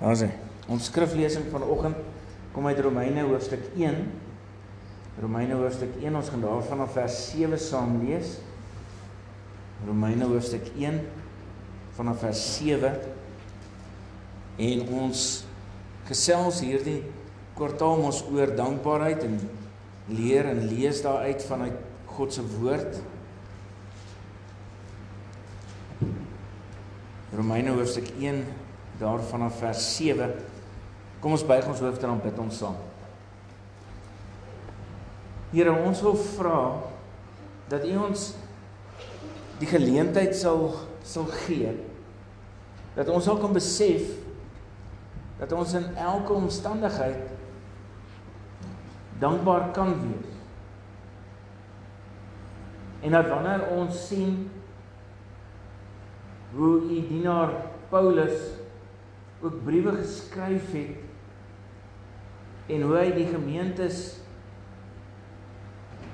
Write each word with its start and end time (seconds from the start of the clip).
Daar's 0.00 0.24
hy. 0.24 0.30
Ons 0.72 0.88
skriflesing 0.88 1.50
vanoggend 1.52 1.98
kom 2.54 2.66
uit 2.70 2.78
Romeine 2.80 3.26
hoofstuk 3.28 3.62
1. 3.76 3.98
Romeine 5.20 5.58
hoofstuk 5.60 5.98
1, 6.00 6.14
ons 6.16 6.30
gaan 6.32 6.44
daarvan 6.44 6.84
af 6.86 6.94
vers 6.96 7.16
7 7.34 7.60
saam 7.60 7.98
lees. 8.00 8.38
Romeine 9.84 10.28
hoofstuk 10.30 10.70
1 10.78 11.02
vanaf 11.98 12.24
vers 12.24 12.44
7. 12.56 12.94
En 14.60 14.86
ons 15.02 15.26
gesels 16.08 16.62
hierdie 16.64 17.02
kwartaal 17.58 18.00
ons 18.08 18.22
oor 18.32 18.54
dankbaarheid 18.56 19.26
en 19.26 19.36
leer 20.08 20.48
en 20.48 20.64
lees 20.70 21.02
daaruit 21.04 21.44
vanuit 21.44 21.76
God 22.16 22.32
se 22.32 22.46
woord. 22.56 23.02
Romeine 27.36 27.76
hoofstuk 27.76 28.08
1 28.16 28.40
daarvan 29.00 29.48
af 29.48 29.58
vers 29.62 29.82
7. 29.96 30.30
Kom 31.20 31.34
ons 31.36 31.46
buig 31.46 31.66
ons 31.68 31.82
hoofde 31.82 32.08
en 32.08 32.22
bid 32.22 32.38
ons 32.40 32.60
saam. 32.62 32.78
Here, 35.50 35.72
ons 35.74 36.02
wil 36.04 36.16
vra 36.36 36.60
dat 37.70 37.84
U 37.88 37.96
ons 38.06 38.30
die 39.60 39.68
geleentheid 39.68 40.36
sal 40.36 40.70
sal 41.04 41.26
gee 41.46 41.72
dat 42.94 43.08
ons 43.12 43.24
sal 43.24 43.38
kan 43.40 43.52
besef 43.54 44.08
dat 45.40 45.52
ons 45.56 45.72
in 45.78 45.86
elke 45.96 46.34
omstandigheid 46.36 47.28
dankbaar 49.20 49.70
kan 49.76 49.94
wees. 50.00 50.36
En 53.00 53.16
dat 53.16 53.28
wanneer 53.28 53.66
ons 53.72 54.06
sien 54.08 54.50
hoe 56.52 56.80
u 56.80 57.00
dienaar 57.08 57.52
Paulus 57.88 58.59
ook 59.40 59.64
briewe 59.64 59.92
geskryf 59.96 60.72
het 60.72 60.96
en 62.70 62.82
hoe 62.86 62.96
hy 62.96 63.08
die 63.16 63.26
gemeentes 63.26 64.20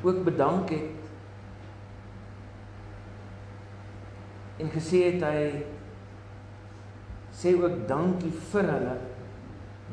ook 0.06 0.22
bedank 0.24 0.70
het 0.70 1.10
en 4.62 4.70
gesê 4.72 5.02
het 5.10 5.26
hy 5.26 5.40
sê 7.36 7.52
ook 7.60 7.82
dankie 7.88 8.32
vir 8.52 8.70
hulle 8.72 8.94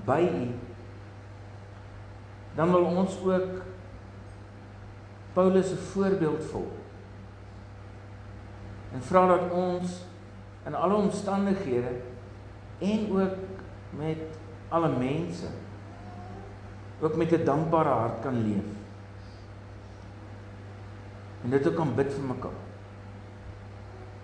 by 0.07 0.21
u. 0.23 0.45
Dan 2.55 2.71
wil 2.71 2.85
ons 2.85 3.17
ook 3.25 3.59
Paulus 5.33 5.69
se 5.73 5.75
voorbeeld 5.89 6.43
volg 6.53 6.79
en 8.93 9.01
vra 9.01 9.25
dat 9.27 9.51
ons 9.57 10.03
in 10.69 10.75
alle 10.77 10.93
omstandighede 10.93 11.95
en 12.83 13.11
ook 13.11 13.35
met 13.97 14.39
alle 14.69 14.91
mense 14.97 15.47
ook 17.03 17.15
met 17.15 17.31
'n 17.31 17.45
dankbare 17.45 17.89
hart 17.89 18.21
kan 18.21 18.43
leef. 18.47 18.69
En 21.43 21.49
dit 21.49 21.67
ook 21.67 21.75
kan 21.75 21.95
bid 21.95 22.13
vir 22.13 22.23
mekaar. 22.23 22.59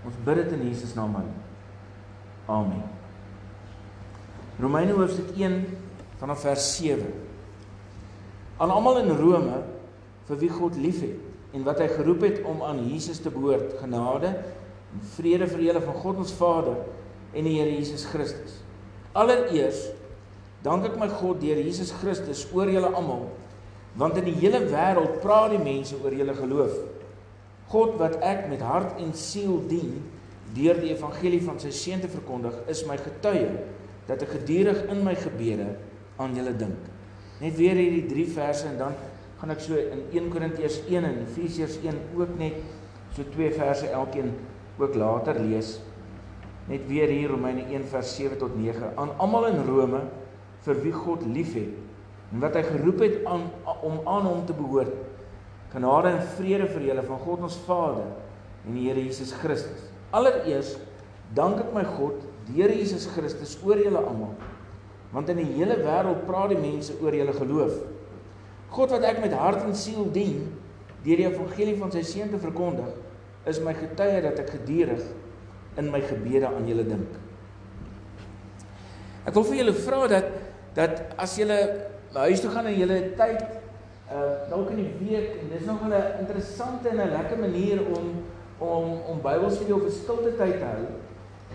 Ons 0.06 0.16
bid 0.24 0.36
dit 0.36 0.52
in 0.52 0.68
Jesus 0.68 0.94
naam 0.94 1.16
aan. 1.16 1.34
Amen. 2.46 2.84
Romeine 4.60 4.92
hoofstuk 4.92 5.36
1 5.36 5.66
vanaf 6.18 6.40
vers 6.40 6.76
7. 6.76 7.14
Aan 8.58 8.70
almal 8.70 9.00
in 9.00 9.18
Rome 9.18 9.64
vir 10.26 10.38
wie 10.38 10.50
God 10.50 10.76
liefhet 10.76 11.20
en 11.52 11.64
wat 11.64 11.80
hy 11.80 11.88
geroep 11.88 12.22
het 12.22 12.42
om 12.44 12.62
aan 12.64 12.90
Jesus 12.90 13.20
te 13.20 13.30
behoort, 13.30 13.78
genade 13.80 14.28
en 14.94 15.02
vrede 15.16 15.48
vir 15.48 15.60
julle 15.60 15.82
van 15.82 15.94
God 15.94 16.16
ons 16.16 16.34
Vader 16.34 16.76
en 17.34 17.46
die 17.46 17.58
Here 17.60 17.72
Jesus 17.72 18.06
Christus. 18.10 18.60
Allereers 19.18 19.90
dank 20.66 20.86
ek 20.90 20.98
my 21.00 21.08
God 21.12 21.42
deur 21.42 21.60
Jesus 21.62 21.92
Christus 22.02 22.46
oor 22.54 22.70
julle 22.72 22.92
almal, 22.92 23.28
want 24.00 24.20
in 24.20 24.28
die 24.30 24.38
hele 24.42 24.62
wêreld 24.70 25.20
praat 25.24 25.54
die 25.56 25.62
mense 25.62 25.98
oor 26.04 26.14
julle 26.16 26.36
geloof. 26.38 26.76
God 27.70 27.98
wat 28.02 28.18
ek 28.26 28.48
met 28.50 28.64
hart 28.66 28.98
en 29.02 29.14
siel 29.18 29.60
dien 29.70 30.00
deur 30.56 30.80
die 30.82 30.94
evangelie 30.96 31.42
van 31.46 31.60
sy 31.62 31.72
seun 31.76 32.02
te 32.02 32.10
verkondig, 32.10 32.56
is 32.72 32.82
my 32.90 32.98
getuie 32.98 33.52
dat 34.10 34.24
ek 34.26 34.40
gedurig 34.40 34.82
in 34.90 35.04
my 35.06 35.14
gebede 35.18 35.76
aan 36.20 36.34
julle 36.38 36.56
dink. 36.58 36.88
Net 37.40 37.56
weer 37.60 37.78
hierdie 37.78 38.08
3 38.10 38.26
verse 38.34 38.66
en 38.68 38.80
dan 38.80 38.98
gaan 39.40 39.54
ek 39.54 39.62
so 39.64 39.78
in 39.80 40.02
1 40.12 40.32
Korintiërs 40.34 40.82
1 40.90 41.06
en 41.08 41.22
Efesiërs 41.24 41.78
1 41.86 42.00
ook 42.18 42.34
net 42.42 42.58
so 43.16 43.24
2 43.38 43.54
verse 43.56 43.88
elkeen 43.96 44.34
ook 44.80 44.98
later 45.00 45.40
lees 45.40 45.78
net 46.70 46.86
weer 46.88 47.10
hier 47.10 47.32
Romeine 47.34 47.66
1 47.66 47.88
vers 47.90 48.16
7 48.16 48.38
tot 48.38 48.56
9 48.58 48.94
aan 48.96 49.14
almal 49.18 49.50
in 49.50 49.64
Rome 49.66 50.04
vir 50.66 50.82
wie 50.84 50.94
God 50.94 51.26
liefhet 51.26 51.74
en 52.30 52.44
wat 52.44 52.58
hy 52.60 52.62
geroep 52.68 53.00
het 53.02 53.24
aan 53.26 53.48
om 53.82 53.96
aan 54.06 54.28
hom 54.30 54.44
te 54.46 54.54
behoort. 54.54 54.94
Genade 55.74 56.12
en 56.14 56.22
vrede 56.38 56.68
vir 56.70 56.86
julle 56.92 57.06
van 57.06 57.22
God 57.24 57.46
ons 57.48 57.58
Vader 57.66 58.06
en 58.68 58.78
die 58.78 58.86
Here 58.86 59.02
Jesus 59.02 59.34
Christus. 59.42 59.88
Allereers 60.14 60.76
dank 61.38 61.62
ek 61.64 61.74
my 61.74 61.86
God 61.98 62.22
deur 62.50 62.74
Jesus 62.74 63.08
Christus 63.16 63.56
oor 63.66 63.82
julle 63.82 64.02
almal. 64.02 64.36
Want 65.14 65.30
in 65.34 65.42
die 65.42 65.52
hele 65.56 65.80
wêreld 65.82 66.26
praat 66.30 66.54
die 66.54 66.62
mense 66.62 66.94
oor 67.02 67.18
julle 67.18 67.34
geloof. 67.34 67.82
God 68.70 68.94
wat 68.94 69.06
ek 69.10 69.22
met 69.24 69.34
hart 69.34 69.66
en 69.66 69.74
siel 69.78 70.06
dien 70.14 70.46
deur 71.02 71.18
die 71.18 71.26
evangelie 71.26 71.78
van 71.80 71.94
sy 71.94 72.04
seun 72.06 72.30
te 72.30 72.38
verkondig, 72.42 72.90
is 73.48 73.62
my 73.64 73.72
getuie 73.74 74.20
dat 74.22 74.42
ek 74.42 74.52
gedurig 74.58 75.02
in 75.80 75.90
my 75.92 76.02
gebede 76.04 76.48
aan 76.48 76.68
julle 76.68 76.86
dink. 76.88 77.18
Ek 79.26 79.36
wil 79.36 79.48
vir 79.48 79.62
julle 79.62 79.76
vra 79.86 80.08
dat 80.12 80.30
dat 80.78 81.02
as 81.18 81.36
julle 81.40 81.58
huis 82.14 82.42
toe 82.44 82.52
gaan 82.54 82.70
en 82.70 82.78
julle 82.78 83.00
tyd 83.20 83.42
uh 84.10 84.50
dalk 84.50 84.72
in 84.74 84.82
die 84.82 84.94
week 85.06 85.36
en 85.42 85.52
dis 85.54 85.66
nog 85.66 85.84
'n 85.86 85.94
interessante 86.22 86.90
en 86.90 87.00
'n 87.02 87.14
lekker 87.18 87.38
manier 87.38 87.80
om 87.98 88.24
om 88.60 88.86
om 89.12 89.22
Bybelstudie 89.22 89.76
of 89.76 89.86
'n 89.86 89.92
stilte 89.92 90.36
tyd 90.38 90.58
te 90.60 90.66
hou, 90.66 90.86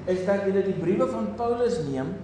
is 0.06 0.24
dat 0.26 0.46
julle 0.46 0.62
die 0.62 0.80
briewe 0.84 1.06
van 1.08 1.34
Paulus 1.36 1.78
neem 1.90 2.14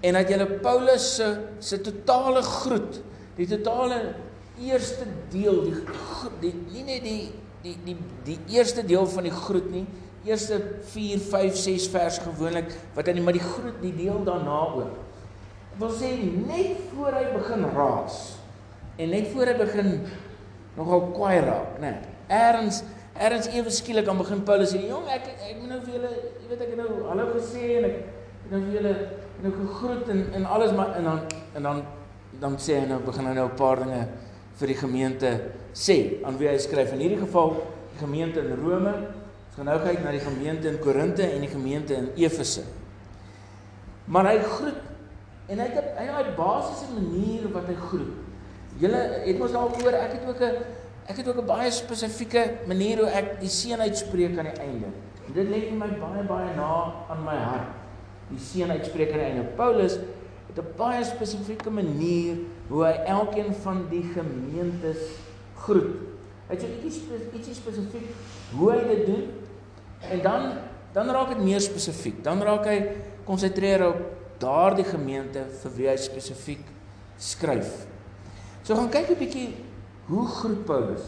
en 0.00 0.12
dat 0.14 0.28
julle 0.28 0.46
Paulus 0.46 1.14
se 1.16 1.36
se 1.58 1.80
totale 1.80 2.42
groet, 2.42 3.02
die 3.36 3.46
totale 3.46 4.14
eerste 4.60 5.06
deel, 5.30 5.62
die 5.62 5.74
die 6.40 6.54
nie 6.72 6.84
net 6.84 7.02
die 7.02 7.32
die 7.62 7.76
die 7.84 7.96
die 8.24 8.38
eerste 8.56 8.84
deel 8.84 9.06
van 9.06 9.22
die 9.22 9.34
groet 9.34 9.70
nie, 9.70 9.86
eerste 10.24 10.60
4, 10.82 11.18
5, 11.18 11.56
6 11.56 11.88
vers 11.92 12.18
gewoonlik 12.18 12.72
wat 12.94 13.06
hy 13.06 13.20
maar 13.20 13.36
die 13.36 13.44
groet 13.44 13.78
die 13.82 13.94
deel 13.96 14.24
daarna 14.26 14.60
ook. 14.74 14.96
Ek 15.74 15.80
wil 15.82 15.92
sê 15.94 16.10
net 16.48 16.80
voor 16.92 17.14
hy 17.14 17.26
begin 17.36 17.66
raas 17.76 18.16
en 18.98 19.12
net 19.14 19.28
voor 19.32 19.52
hy 19.52 19.56
begin 19.58 19.92
nogal 20.78 21.10
kwaai 21.14 21.40
raak, 21.46 21.78
né? 21.82 21.90
Nee, 21.90 22.16
erns 22.28 22.82
erns 23.18 23.48
ewe 23.50 23.70
skielik 23.74 24.06
dan 24.06 24.18
begin 24.18 24.44
Paulus 24.46 24.72
sê, 24.74 24.78
"Jong, 24.88 25.06
ek 25.08 25.26
ek 25.26 25.56
moet 25.60 25.68
nou 25.68 25.80
vir 25.80 25.94
julle, 25.94 26.10
jy 26.40 26.48
weet 26.48 26.60
ek 26.60 26.68
het 26.68 26.76
nou 26.78 27.08
hallo 27.08 27.26
gesê 27.34 27.78
en 27.78 27.84
ek 27.84 27.96
het 28.42 28.50
nou 28.50 28.60
vir 28.60 28.74
julle 28.74 28.94
nou 29.42 29.52
gegroet 29.52 30.08
en 30.08 30.26
en 30.34 30.44
alles 30.46 30.72
maar 30.72 30.96
en 30.96 31.04
dan 31.04 31.20
en 31.54 31.62
dan 31.62 31.82
dan 32.40 32.56
sê 32.56 32.80
hy 32.80 32.86
nou 32.86 33.00
begin 33.00 33.26
hy 33.26 33.34
nou 33.34 33.48
'n 33.48 33.56
paar 33.56 33.76
dinge 33.76 34.06
vir 34.58 34.66
die 34.66 34.76
gemeente 34.76 35.40
sê 35.74 36.24
aan 36.24 36.38
wie 36.38 36.48
hy 36.48 36.58
skryf. 36.58 36.92
In 36.92 36.98
hierdie 36.98 37.20
geval 37.20 37.56
die 37.92 37.98
gemeente 37.98 38.40
in 38.40 38.56
Rome 38.64 38.94
gaan 39.58 39.66
nou 39.66 39.78
kyk 39.82 40.04
na 40.04 40.12
die 40.14 40.22
gemeente 40.22 40.70
in 40.70 40.76
Korinte 40.78 41.24
en 41.26 41.42
die 41.42 41.50
gemeente 41.50 41.96
in 41.98 42.12
Efese. 42.14 42.62
Maar 44.06 44.28
hy 44.30 44.36
groet 44.46 44.84
en 45.50 45.58
hy 45.58 45.64
het 45.72 45.88
hy 45.98 46.04
het 46.06 46.28
'n 46.30 46.36
basiese 46.36 46.86
manier 46.94 47.48
wat 47.50 47.66
hy 47.66 47.74
groet. 47.74 48.12
Julle 48.78 49.00
het 49.26 49.38
mos 49.38 49.54
al 49.54 49.72
hoor 49.74 49.96
ek 49.98 50.12
het 50.12 50.28
ook 50.28 50.40
'n 50.40 50.62
ek 51.10 51.16
het 51.16 51.28
ook 51.28 51.40
'n 51.42 51.46
baie 51.46 51.70
spesifieke 51.70 52.42
manier 52.66 52.98
hoe 52.98 53.10
ek 53.10 53.40
die 53.40 53.48
seën 53.48 53.80
uitspreek 53.80 54.38
aan 54.38 54.46
die 54.46 54.60
einde. 54.62 54.86
En 55.26 55.32
dit 55.34 55.48
lê 55.48 55.60
vir 55.68 55.76
my 55.76 55.90
baie 55.98 56.22
baie 56.22 56.54
na 56.54 56.94
aan 57.10 57.24
my 57.24 57.36
hart. 57.36 57.74
Die 58.30 58.38
seën 58.38 58.70
uitspreek 58.70 59.10
aan 59.12 59.18
die 59.18 59.26
einde. 59.26 59.42
Paulus 59.56 59.98
het 60.46 60.58
'n 60.58 60.76
baie 60.76 61.04
spesifieke 61.04 61.70
manier 61.70 62.36
hoe 62.68 62.84
hy 62.84 62.94
elkeen 63.06 63.54
van 63.54 63.88
die 63.90 64.04
gemeentes 64.14 65.18
groet. 65.56 65.98
Hy 66.46 66.54
het 66.54 66.62
ietsie 66.84 67.02
ietsie 67.34 67.54
spesifiek 67.54 68.06
hoe 68.54 68.72
hy 68.72 68.86
dit 68.86 69.06
doen 69.06 69.46
En 70.00 70.22
dan 70.22 70.52
dan 70.92 71.10
raak 71.10 71.28
dit 71.28 71.44
meer 71.44 71.60
spesifiek. 71.60 72.22
Dan 72.24 72.42
raak 72.42 72.66
hy 72.66 72.78
konsentreer 73.28 73.84
op 73.86 73.98
daardie 74.40 74.86
gemeente 74.88 75.44
vir 75.62 75.74
wie 75.76 75.88
hy 75.90 75.96
spesifiek 76.00 76.64
skryf. 77.20 77.84
So 78.62 78.74
gaan 78.74 78.90
kyk 78.90 79.10
'n 79.10 79.18
bietjie 79.20 79.48
hoe 80.08 80.26
groet 80.26 80.64
Paulus. 80.64 81.04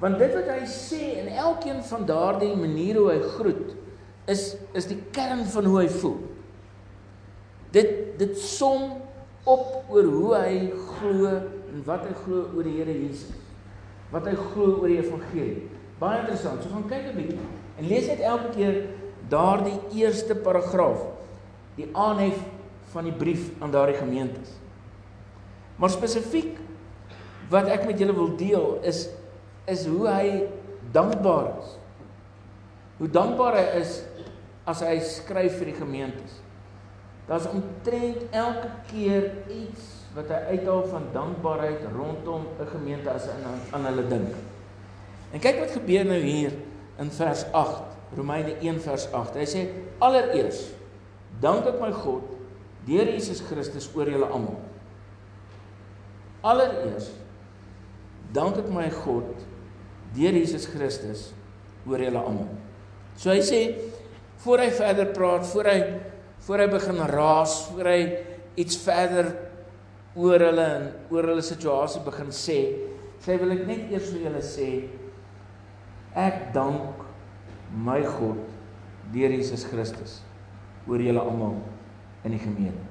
Want 0.00 0.18
dit 0.18 0.34
wat 0.34 0.48
hy 0.50 0.66
sê 0.66 1.02
in 1.22 1.28
elkeen 1.28 1.82
van 1.82 2.06
daardie 2.06 2.54
maniere 2.56 2.98
hoe 2.98 3.12
hy 3.12 3.20
groet 3.38 3.74
is 4.26 4.56
is 4.74 4.86
die 4.86 5.00
kern 5.10 5.44
van 5.44 5.64
hoe 5.64 5.80
hy 5.80 5.88
voel. 5.88 6.18
Dit 7.70 8.18
dit 8.18 8.38
som 8.38 9.00
op 9.44 9.90
oor 9.90 10.04
hoe 10.04 10.34
hy 10.34 10.72
glo 10.98 11.26
en 11.26 11.82
wat 11.84 12.06
hy 12.06 12.14
glo 12.24 12.46
oor 12.54 12.62
die 12.62 12.76
Here 12.78 12.92
Jesus. 12.92 13.34
Wat 14.10 14.26
hy 14.26 14.34
glo 14.34 14.80
oor 14.80 14.88
die 14.88 15.00
evangelie. 15.00 15.68
Baie 15.98 16.20
interessant. 16.20 16.62
So 16.62 16.68
gaan 16.68 16.88
kyk 16.88 17.12
'n 17.12 17.16
bietjie 17.16 17.38
En 17.78 17.86
lees 17.86 18.06
net 18.06 18.22
elke 18.22 18.52
keer 18.54 18.82
daardie 19.28 19.78
eerste 19.98 20.36
paragraaf. 20.36 21.00
Die 21.78 21.88
aanhef 21.92 22.38
van 22.94 23.08
die 23.08 23.16
brief 23.16 23.48
aan 23.58 23.72
daardie 23.74 23.98
gemeentes. 23.98 24.52
Maar 25.76 25.90
spesifiek 25.90 26.60
wat 27.50 27.68
ek 27.72 27.86
met 27.88 27.98
julle 27.98 28.14
wil 28.14 28.36
deel 28.38 28.78
is 28.86 29.08
is 29.70 29.86
hoe 29.88 30.06
hy 30.06 30.44
dankbaar 30.92 31.54
is. 31.58 31.70
Hoe 33.00 33.08
dankbaar 33.10 33.56
hy 33.58 33.66
is 33.80 34.02
as 34.68 34.82
hy 34.84 34.98
skryf 35.02 35.56
vir 35.58 35.72
die 35.72 35.78
gemeentes. 35.78 36.38
Daar's 37.26 37.48
omtrent 37.48 38.28
elke 38.36 38.70
keer 38.90 39.30
iets 39.48 39.88
wat 40.14 40.28
hy 40.30 40.54
uithaal 40.54 40.84
van 40.92 41.08
dankbaarheid 41.14 41.86
rondom 41.96 42.44
'n 42.60 42.68
gemeente 42.70 43.10
as 43.10 43.24
hy 43.26 43.36
aan, 43.48 43.60
aan 43.72 43.86
hulle 43.88 44.06
dink. 44.08 44.34
En 45.32 45.40
kyk 45.40 45.58
wat 45.64 45.72
gebeur 45.72 46.04
nou 46.04 46.20
hier 46.20 46.52
in 46.98 47.10
vers 47.10 47.44
8, 47.52 48.16
Romeine 48.16 48.56
1 48.60 48.80
vers 48.84 49.08
8. 49.12 49.38
Hy 49.40 49.46
sê 49.48 49.64
allereers 50.04 50.60
dank 51.42 51.66
ek 51.66 51.80
my 51.80 51.90
God 51.96 52.30
deur 52.86 53.10
Jesus 53.10 53.42
Christus 53.48 53.88
oor 53.94 54.10
julle 54.10 54.28
almal. 54.28 54.60
Allereers 56.44 57.10
dank 58.34 58.60
ek 58.60 58.70
my 58.72 58.86
God 59.02 59.32
deur 60.14 60.38
Jesus 60.38 60.68
Christus 60.70 61.30
oor 61.88 62.02
julle 62.02 62.20
almal. 62.20 62.50
So 63.18 63.32
hy 63.32 63.42
sê 63.46 63.62
voor 64.44 64.64
hy 64.64 64.70
verder 64.74 65.10
praat, 65.16 65.46
voor 65.48 65.70
hy 65.70 65.78
voor 66.44 66.60
hy 66.60 66.66
begin 66.68 66.98
raas, 67.08 67.54
voor 67.70 67.88
hy 67.88 68.00
iets 68.60 68.76
verder 68.84 69.30
oor 70.14 70.42
hulle 70.44 70.66
en 70.76 70.90
oor 71.10 71.30
hulle 71.30 71.42
situasie 71.42 72.02
begin 72.04 72.28
sê, 72.34 72.58
sê 73.24 73.38
wil 73.40 73.54
ek 73.56 73.64
net 73.66 73.94
eers 73.94 74.10
vir 74.12 74.26
julle 74.28 74.42
sê 74.44 74.68
ek 76.14 76.52
dank 76.54 77.02
my 77.74 78.00
God 78.06 78.40
deur 79.12 79.34
Jesus 79.34 79.66
Christus 79.68 80.20
oor 80.86 81.02
julle 81.02 81.20
almal 81.20 81.58
in 82.24 82.34
die 82.36 82.40
gemeente. 82.40 82.86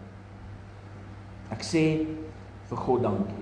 Ek 1.53 1.63
sê 1.65 1.83
vir 2.69 2.81
God 2.85 3.03
dankie. 3.05 3.41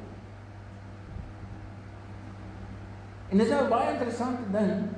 En 3.31 3.39
dit 3.39 3.47
is 3.47 3.53
nou 3.53 3.63
'n 3.63 3.69
baie 3.69 3.93
interessante 3.93 4.51
ding 4.51 4.89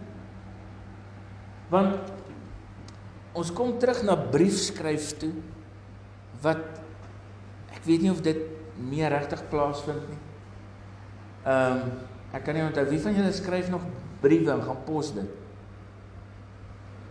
want 1.69 2.11
ons 3.33 3.51
kom 3.51 3.79
terug 3.79 4.03
na 4.03 4.15
briefskryf 4.15 5.17
toe 5.17 5.33
wat 6.41 6.81
ek 7.73 7.85
weet 7.85 8.01
nie 8.01 8.11
of 8.11 8.21
dit 8.21 8.37
meer 8.77 9.09
regtig 9.09 9.41
plaasvind 9.49 10.09
nie. 10.09 10.21
Ehm 11.45 11.81
um, 11.81 12.11
ek 12.33 12.43
kan 12.43 12.57
nie 12.57 12.65
onthou 12.65 12.85
wie 12.89 12.99
van 12.99 13.15
julle 13.15 13.33
skryf 13.33 13.69
nog 13.69 13.83
briewe 14.23 14.51
en 14.51 14.63
gaan 14.65 14.81
pos 14.87 15.13
dit. 15.13 15.29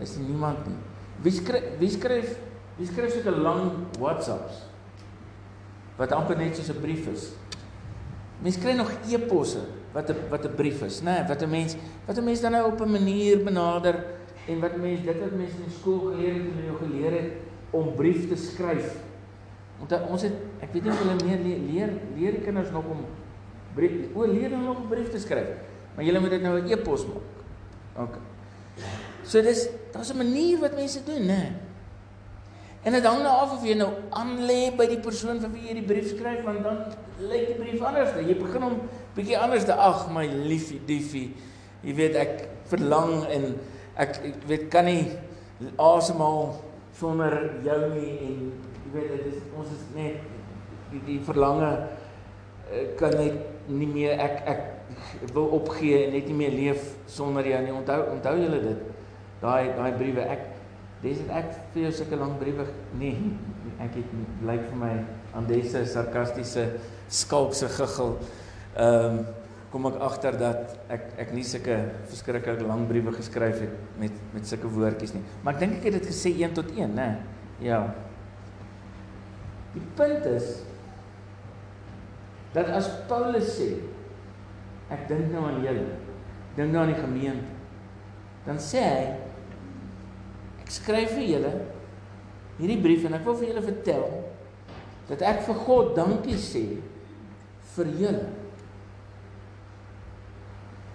Is 0.02 0.16
nie 0.18 0.32
niemand 0.32 0.66
nie. 0.66 0.78
Wie 1.22 1.32
skryf 1.32 1.78
wie 1.78 1.90
skryf 1.90 2.34
wie 2.78 2.86
skryf 2.86 3.14
'n 3.26 3.42
lang 3.42 3.86
WhatsApps 3.98 4.66
wat 5.98 6.12
amper 6.12 6.36
net 6.36 6.56
soos 6.56 6.70
'n 6.70 6.80
brief 6.80 7.06
is. 7.08 7.32
Mense 8.42 8.58
kry 8.58 8.74
nog 8.74 8.90
e-posse 9.08 9.62
wat 9.92 10.10
'n 10.10 10.16
wat 10.30 10.44
'n 10.44 10.54
brief 10.56 10.82
is, 10.82 11.00
né? 11.02 11.20
Nee, 11.20 11.28
wat 11.28 11.42
'n 11.42 11.50
mens 11.50 11.76
wat 12.06 12.18
'n 12.18 12.24
mens 12.24 12.40
dan 12.40 12.52
nou 12.52 12.72
op 12.72 12.80
'n 12.80 12.90
manier 12.90 13.44
benader 13.44 14.04
en 14.48 14.60
wat 14.60 14.76
mense 14.76 15.02
dit 15.02 15.20
wat 15.20 15.32
mense 15.32 15.54
in 15.64 15.70
skool 15.70 15.98
geleer 15.98 16.34
het 16.34 16.42
en 16.42 16.64
jou 16.64 16.76
geleer 16.76 17.12
het 17.12 17.32
om 17.70 17.94
brief 17.94 18.28
te 18.28 18.36
skryf. 18.36 18.96
Want 19.78 20.08
ons 20.08 20.22
het 20.22 20.32
ek 20.60 20.72
weet 20.72 20.82
nie 20.82 20.92
of 20.92 20.98
hulle 20.98 21.24
meer 21.24 21.38
leer, 21.38 21.90
leer 22.16 22.32
die 22.32 22.44
kinders 22.44 22.70
nog 22.70 22.84
om 22.84 23.04
brief 23.74 24.14
o 24.14 24.26
leer 24.26 24.50
hulle 24.50 24.64
nog 24.64 24.78
'n 24.84 24.88
brief 24.88 25.10
te 25.10 25.18
skryf. 25.18 25.48
Maar 25.94 26.04
julle 26.04 26.20
moet 26.20 26.30
dit 26.30 26.42
nou 26.42 26.60
'n 26.60 26.70
e-pos 26.70 27.06
maak. 27.06 27.28
OK. 28.04 28.14
So 29.22 29.42
dis 29.42 29.68
daar's 29.92 30.12
'n 30.12 30.16
manier 30.16 30.58
wat 30.58 30.74
mense 30.74 31.04
doen, 31.04 31.26
né? 31.26 31.36
Nee. 31.36 31.52
En 32.82 32.92
dit 32.92 33.04
hang 33.06 33.20
nou 33.22 33.34
af 33.44 33.52
of 33.52 33.64
jy 33.64 33.76
nou 33.78 33.90
aan 34.10 34.40
lê 34.42 34.72
by 34.74 34.88
die 34.90 34.98
persoon 34.98 35.38
vir 35.40 35.50
wie 35.54 35.68
jy 35.68 35.74
die 35.78 35.86
brief 35.86 36.08
skryf 36.16 36.40
want 36.42 36.64
dan 36.66 36.80
lyk 37.30 37.52
die 37.52 37.58
brief 37.60 37.82
anders. 37.86 38.16
Jy 38.18 38.34
begin 38.40 38.62
hom 38.62 38.80
bietjie 39.14 39.38
anders 39.38 39.64
te 39.68 39.74
ag, 39.74 40.08
my 40.10 40.26
liefie, 40.26 40.80
diefie. 40.88 41.28
Jy 41.86 41.94
weet 41.94 42.18
ek 42.18 42.48
verlang 42.72 43.22
en 43.30 43.54
ek 43.94 44.18
ek 44.32 44.42
weet 44.50 44.66
kan 44.72 44.88
nie 44.90 45.06
asemhaal 45.78 46.56
sonder 46.98 47.36
jou 47.62 47.80
nie 47.94 48.16
en 48.26 48.52
jy 48.82 48.92
weet 48.96 49.14
dit 49.14 49.30
is 49.30 49.40
ons 49.54 49.70
is 49.76 49.86
net 49.94 50.18
die, 50.90 51.02
die 51.06 51.20
verlange 51.22 51.70
eh, 52.72 52.88
kan 52.98 53.14
net 53.14 53.51
nie 53.68 53.90
meer 53.90 54.18
ek 54.20 54.48
ek 54.52 54.62
wil 55.34 55.52
opgee 55.58 56.06
en 56.06 56.16
net 56.16 56.26
nie 56.30 56.38
meer 56.40 56.56
leef 56.56 56.88
sonder 57.10 57.46
jou 57.46 57.60
nie. 57.64 57.74
Onthou 57.74 58.00
onthou 58.16 58.34
julle 58.40 58.62
dit. 58.64 58.88
Daai 59.42 59.72
daai 59.76 59.92
briewe 59.98 60.26
ek 60.26 60.48
Dis 61.02 61.18
dit 61.18 61.30
ek 61.34 61.48
vir 61.74 61.88
jou 61.88 61.92
sulke 61.96 62.14
lang 62.14 62.36
briewe 62.38 62.62
nee, 62.94 63.32
ek 63.82 63.96
het 63.98 64.10
lyk 64.46 64.68
vir 64.68 64.76
my 64.78 64.90
aan 65.34 65.48
dese 65.48 65.80
sarkastiese 65.90 66.68
skalkse 67.10 67.70
giggel. 67.74 68.18
Ehm 68.76 69.22
um, 69.22 69.22
kom 69.72 69.86
ek 69.88 70.02
agter 70.04 70.36
dat 70.36 70.74
ek 70.92 71.06
ek 71.24 71.30
nie 71.32 71.42
sulke 71.48 71.78
verskriklik 72.10 72.60
lang 72.68 72.82
briewe 72.90 73.14
geskryf 73.16 73.62
het 73.64 73.76
met 73.98 74.18
met 74.34 74.46
sulke 74.46 74.68
woordjies 74.68 75.14
nie. 75.16 75.22
Maar 75.42 75.56
ek 75.56 75.62
dink 75.62 75.78
ek 75.78 75.86
het 75.88 75.96
dit 75.96 76.10
gesê 76.10 76.32
1 76.36 76.52
tot 76.58 76.68
1, 76.76 76.92
né? 76.92 77.06
Ja. 77.64 77.78
Die 79.72 79.84
punt 79.96 80.28
is 80.28 80.60
dat 82.52 82.68
as 82.76 82.88
Paulus 83.08 83.54
sê 83.56 83.70
ek 84.92 85.06
dink 85.08 85.30
nou 85.32 85.46
aan 85.48 85.62
julle, 85.64 85.96
dink 86.56 86.72
nou 86.72 86.82
aan 86.82 86.92
die 86.92 87.00
gemeente, 87.00 87.54
dan 88.46 88.58
sê 88.60 88.82
hy 88.82 89.06
skryf 90.72 91.14
vir 91.16 91.26
julle 91.28 91.52
hierdie 92.58 92.80
brief 92.84 93.06
en 93.08 93.16
ek 93.16 93.24
wil 93.26 93.38
vir 93.40 93.50
julle 93.50 93.64
vertel 93.64 94.06
dat 95.08 95.24
ek 95.28 95.42
vir 95.46 95.60
God 95.66 95.92
dankie 95.96 96.38
sê 96.40 96.64
vir 97.74 97.92
julle 98.00 98.28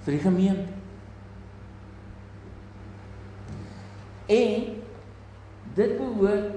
vir 0.08 0.16
die 0.16 0.24
gemeente. 0.24 0.74
En 4.32 4.68
dit 5.76 5.98
behoort 6.00 6.54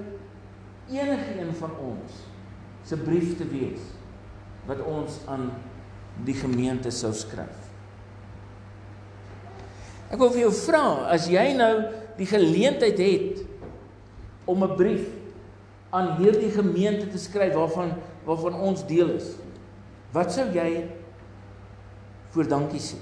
enige 0.91 1.33
een 1.39 1.51
van 1.59 1.73
ons 1.83 2.21
se 2.87 2.97
brief 2.99 3.35
te 3.39 3.47
wees 3.51 3.83
wat 4.67 4.81
ons 4.85 5.19
aan 5.31 5.49
die 6.25 6.35
gemeente 6.37 6.91
sou 6.93 7.13
skryf. 7.15 7.69
Ek 10.11 10.19
wil 10.19 10.31
vir 10.33 10.45
jou 10.45 10.53
vra 10.67 10.83
as 11.13 11.29
jy 11.31 11.53
nou 11.55 11.73
die 12.17 12.27
geleentheid 12.27 12.99
het 12.99 13.43
om 14.45 14.63
'n 14.63 14.75
brief 14.75 15.07
aan 15.91 16.17
hierdie 16.17 16.51
gemeente 16.51 17.07
te 17.07 17.17
skryf 17.17 17.53
waarvan 17.55 17.95
waarvan 18.25 18.53
ons 18.53 18.85
deel 18.85 19.09
is. 19.09 19.35
Wat 20.13 20.31
sou 20.31 20.45
jy 20.53 20.89
voor 22.29 22.47
dankie 22.47 22.79
sê? 22.79 22.99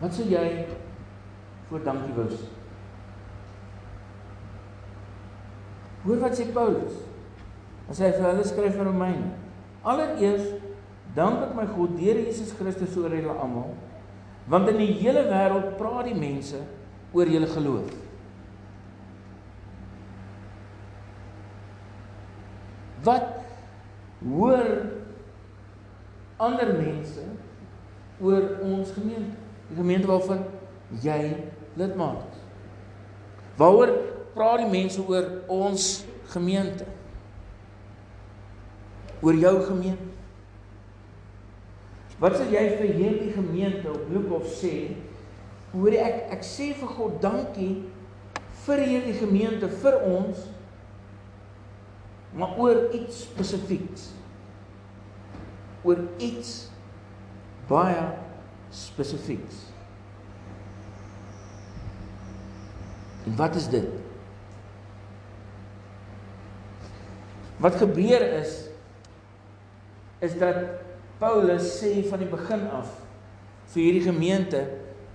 Wat 0.00 0.14
sou 0.14 0.26
jy 0.26 0.66
voor 1.68 1.84
dankie 1.84 2.14
wou 2.16 2.26
sê? 2.28 2.48
Hoor 6.02 6.18
wat 6.18 6.34
sê 6.34 6.48
Paulus? 6.52 7.11
As 7.90 7.98
hy 7.98 8.12
vir 8.14 8.28
hulle 8.28 8.44
skryf 8.46 8.76
in 8.78 8.86
Romeine. 8.88 9.32
Allereers 9.82 10.52
dank 11.16 11.42
ek 11.48 11.56
my 11.56 11.66
God 11.74 11.96
deur 11.98 12.20
Jesus 12.22 12.52
Christus 12.56 12.94
oor 12.96 13.12
julle 13.12 13.34
almal 13.34 13.72
Want 14.50 14.68
in 14.68 14.80
die 14.80 14.94
hele 14.98 15.22
wêreld 15.30 15.76
praat 15.78 16.08
die 16.10 16.18
mense 16.18 16.58
oor 17.14 17.28
julle 17.30 17.46
geloof. 17.46 17.92
Wat 23.06 23.28
hoor 24.22 24.68
ander 26.42 26.72
mense 26.78 27.26
oor 28.22 28.48
ons 28.66 28.90
gemeente? 28.96 29.38
Die 29.70 29.78
gemeente 29.78 30.10
waarvan 30.10 30.42
jy 31.02 31.20
lidmaat 31.78 32.26
is. 32.30 32.42
Waaroor 33.58 33.94
praat 34.34 34.64
die 34.64 34.70
mense 34.72 35.02
oor 35.06 35.28
ons 35.50 36.02
gemeente? 36.34 36.86
Oor 39.22 39.38
jou 39.38 39.54
gemeente? 39.68 40.10
Wat 42.22 42.36
sal 42.38 42.52
jy 42.54 42.62
vir 42.78 42.90
hierdie 42.94 43.32
gemeente 43.34 43.90
op 43.90 44.06
Bloekhof 44.06 44.46
sê? 44.58 44.94
Hoor 45.72 45.94
ek 45.98 46.34
ek 46.36 46.44
sê 46.46 46.72
vir 46.78 46.90
God 46.98 47.16
dankie 47.22 47.72
vir 48.62 48.82
hierdie 48.86 49.14
gemeente 49.18 49.70
vir 49.82 49.96
ons 50.06 50.44
maar 52.32 52.54
oor 52.62 52.86
iets 52.96 53.24
spesifieks. 53.26 54.10
Oor 55.84 55.98
iets 56.22 56.52
baie 57.68 58.06
spesifieks. 58.72 59.66
En 63.26 63.36
wat 63.36 63.58
is 63.58 63.68
dit? 63.70 63.88
Wat 67.62 67.76
gebeur 67.78 68.24
is 68.40 68.71
is 70.22 70.34
dat 70.38 70.58
Paulus 71.22 71.68
sê 71.80 72.00
van 72.08 72.22
die 72.22 72.30
begin 72.30 72.66
af 72.74 72.90
vir 73.74 73.82
hierdie 73.82 74.06
gemeente 74.06 74.64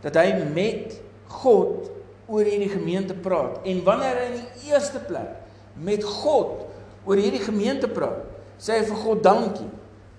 dat 0.03 0.19
hy 0.19 0.43
met 0.53 0.97
God 1.41 1.89
oor 2.27 2.47
hierdie 2.47 2.71
gemeente 2.71 3.15
praat 3.15 3.63
en 3.67 3.83
wanneer 3.87 4.19
hy 4.19 4.29
in 4.31 4.39
die 4.41 4.71
eerste 4.73 4.99
plek 5.07 5.47
met 5.79 6.03
God 6.03 6.67
oor 7.07 7.19
hierdie 7.19 7.43
gemeente 7.43 7.87
praat, 7.87 8.25
sê 8.59 8.79
hy 8.79 8.85
vir 8.89 9.01
God 9.05 9.23
dankie 9.23 9.67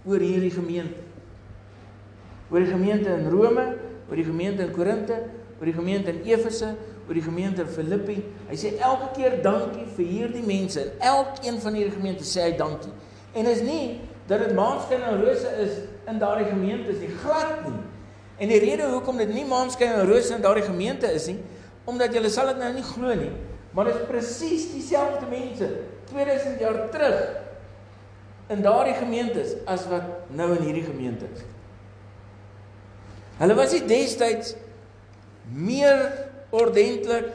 oor 0.09 0.23
hierdie 0.23 0.53
gemeente. 0.55 1.05
Oor 2.49 2.65
die 2.65 2.71
gemeente 2.71 3.13
in 3.13 3.27
Rome, 3.29 3.65
oor 4.09 4.17
die 4.17 4.25
gemeente 4.25 4.65
in 4.65 4.73
Korinte, 4.73 5.19
oor 5.59 5.69
die 5.69 5.77
gemeente 5.77 6.15
in 6.15 6.23
Efese, 6.25 6.71
oor 7.05 7.19
die 7.19 7.25
gemeente 7.25 7.67
in 7.67 7.73
Filippi. 7.73 8.17
Hy 8.49 8.57
sê 8.57 8.73
elke 8.79 9.11
keer 9.19 9.37
dankie 9.45 9.85
vir 9.99 10.09
hierdie 10.15 10.45
mense. 10.47 10.87
In 10.87 11.05
elkeen 11.11 11.61
van 11.61 11.77
hierdie 11.77 11.97
gemeente 11.97 12.25
sê 12.29 12.47
hy 12.47 12.55
dankie. 12.57 12.95
En 13.37 13.51
is 13.51 13.61
nie 13.67 13.99
dat 14.29 14.45
dit 14.45 14.55
maanskyn 14.57 15.03
en 15.03 15.23
rose 15.25 15.51
is 15.65 15.79
in 16.09 16.19
daardie 16.21 16.49
gemeentes 16.51 17.01
nie, 17.01 17.11
glad 17.23 17.63
nie. 17.65 17.81
En 18.39 18.53
die 18.53 18.61
rede 18.63 18.87
hoekom 18.93 19.19
dit 19.19 19.31
nie 19.33 19.47
maanskyn 19.49 19.97
en 19.97 20.09
rose 20.09 20.35
in 20.35 20.45
daardie 20.45 20.67
gemeente 20.67 21.09
is 21.17 21.27
nie, 21.31 21.39
omdat 21.89 22.15
julle 22.15 22.31
sal 22.31 22.53
dit 22.53 22.61
nou 22.61 22.71
nie 22.75 22.85
glo 22.85 23.15
nie, 23.17 23.33
maar 23.73 23.89
dit 23.89 23.97
is 23.97 24.09
presies 24.11 24.67
dieselfde 24.75 25.29
mense 25.31 25.69
2000 26.11 26.61
jaar 26.61 26.81
terug 26.93 27.23
in 28.53 28.65
daardie 28.65 28.97
gemeentes 28.97 29.57
as 29.69 29.87
wat 29.89 30.29
nou 30.37 30.51
in 30.57 30.65
hierdie 30.69 30.87
gemeente 30.87 31.29
is. 31.33 31.45
Hulle 33.39 33.55
was 33.57 33.73
nie 33.77 33.85
destyds 33.89 34.55
meer 35.49 36.05
ordentlik 36.53 37.33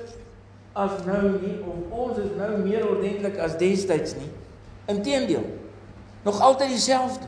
as 0.77 1.03
nou 1.05 1.35
nie 1.37 1.57
of 1.69 1.91
ons 1.93 2.21
is 2.21 2.31
nou 2.37 2.55
meer 2.61 2.85
ordentlik 2.89 3.37
as 3.41 3.57
destyds 3.61 4.17
nie. 4.17 4.29
Inteendeel, 4.89 5.45
nog 6.23 6.41
altyd 6.41 6.69
dieselfde. 6.69 7.27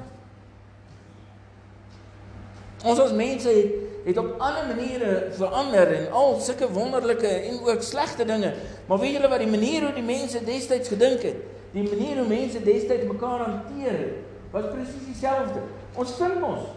Ons 2.86 3.00
as 3.00 3.12
mense 3.12 3.50
het 3.50 3.86
het 4.06 4.18
op 4.18 4.36
ander 4.38 4.76
maniere 4.76 5.28
verander 5.34 5.94
en 5.94 6.12
al 6.12 6.40
sulke 6.40 6.72
wonderlike 6.72 7.28
en 7.28 7.60
ook 7.66 7.82
slegte 7.82 8.26
dinge. 8.26 8.54
Maar 8.86 9.00
weet 9.00 9.12
julle 9.12 9.30
wat 9.30 9.42
die 9.42 9.50
manier 9.50 9.82
hoe 9.82 9.94
die 9.94 10.04
mense 10.06 10.44
destyds 10.44 10.92
gedink 10.94 11.22
het? 11.26 11.40
Die 11.72 11.90
manier 11.90 12.18
hoe 12.18 12.28
mense 12.28 12.62
destyds 12.64 13.08
mekaar 13.10 13.40
hanteer 13.40 13.98
het, 13.98 14.14
was 14.52 14.70
presies 14.70 15.08
dieselfde. 15.08 15.64
Ons 15.94 16.14
vind 16.20 16.44
ons. 16.44 16.70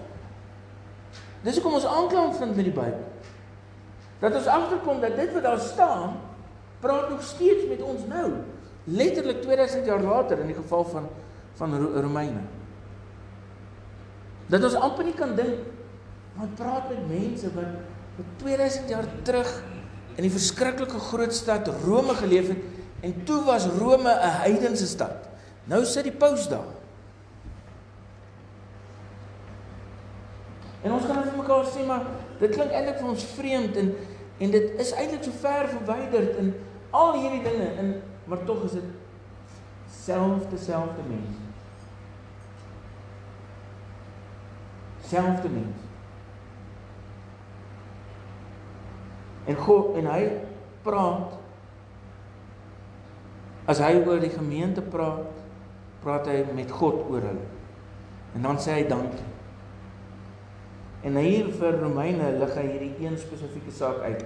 Dis 1.45 1.61
hoekom 1.61 1.77
ons 1.77 1.87
aanklank 1.87 2.35
vind 2.41 2.57
met 2.57 2.65
die 2.65 2.75
Bybel. 2.75 3.05
Dat 4.19 4.35
ons 4.35 4.49
agterkom 4.51 5.05
dat 5.05 5.17
dit 5.17 5.33
wat 5.37 5.43
daar 5.43 5.61
staan, 5.61 6.17
praat 6.81 7.11
nog 7.11 7.23
steeds 7.23 7.69
met 7.69 7.83
ons 7.83 8.09
nou. 8.09 8.33
Letterlik 8.85 9.43
2000 9.43 9.87
jaar 9.87 10.03
later 10.03 10.41
in 10.41 10.47
die 10.47 10.57
geval 10.57 10.85
van 10.85 11.09
van 11.59 11.75
Romeine. 11.77 12.47
Dat 14.49 14.65
ons 14.65 14.79
amper 14.79 15.05
nie 15.05 15.17
kan 15.19 15.35
dink 15.37 15.67
Maar 16.39 16.47
praat 16.55 16.89
met 16.89 17.09
mense 17.09 17.55
wat 17.55 17.65
wat 18.17 18.27
2000 18.37 18.89
jaar 18.89 19.07
terug 19.23 19.63
in 20.15 20.23
die 20.27 20.31
verskriklike 20.31 20.99
groot 20.99 21.35
stad 21.35 21.69
Rome 21.85 22.15
geleef 22.15 22.49
het 22.49 22.59
en 23.01 23.25
toe 23.25 23.45
was 23.45 23.67
Rome 23.79 24.11
'n 24.11 24.39
heidense 24.43 24.87
stad. 24.87 25.29
Nou 25.65 25.85
sit 25.85 26.03
die 26.03 26.13
paus 26.13 26.49
daar. 26.49 26.73
En 30.83 30.93
ons 30.93 31.07
kan 31.07 31.23
vir 31.23 31.37
mekaar 31.37 31.65
sê 31.65 31.87
maar 31.87 32.07
dit 32.39 32.51
klink 32.51 32.71
eintlik 32.71 32.99
vir 32.99 33.09
ons 33.09 33.25
vreemd 33.25 33.77
en 33.77 33.95
en 34.39 34.51
dit 34.51 34.71
is 34.79 34.93
eintlik 34.93 35.25
so 35.25 35.31
ver 35.41 35.69
verwyderd 35.69 36.37
in 36.37 36.55
al 36.91 37.21
hierdie 37.21 37.43
dinge 37.43 37.75
in 37.79 38.03
maar 38.25 38.45
tog 38.45 38.65
is 38.65 38.73
dit 38.73 38.91
selfde 40.05 40.59
selfde 40.59 41.03
mense. 41.09 41.48
Selfde 45.09 45.49
mense. 45.49 45.89
En 49.49 49.57
God 49.57 49.97
en 49.97 50.09
hy 50.13 50.23
praat 50.85 51.37
as 53.69 53.81
hy 53.85 53.95
oor 54.01 54.21
die 54.21 54.33
gemeente 54.33 54.85
praat, 54.85 55.29
praat 56.05 56.29
hy 56.29 56.43
met 56.57 56.71
God 56.73 57.03
oor 57.09 57.25
hulle. 57.25 57.47
En 58.37 58.45
dan 58.45 58.61
sê 58.61 58.79
hy 58.79 58.85
dankie. 58.89 59.25
En 61.09 61.17
hier 61.21 61.49
vir 61.57 61.77
Romeine 61.81 62.31
lig 62.41 62.55
hy 62.59 62.65
hierdie 62.67 63.07
een 63.07 63.17
spesifieke 63.21 63.73
saak 63.73 64.01
uit. 64.05 64.25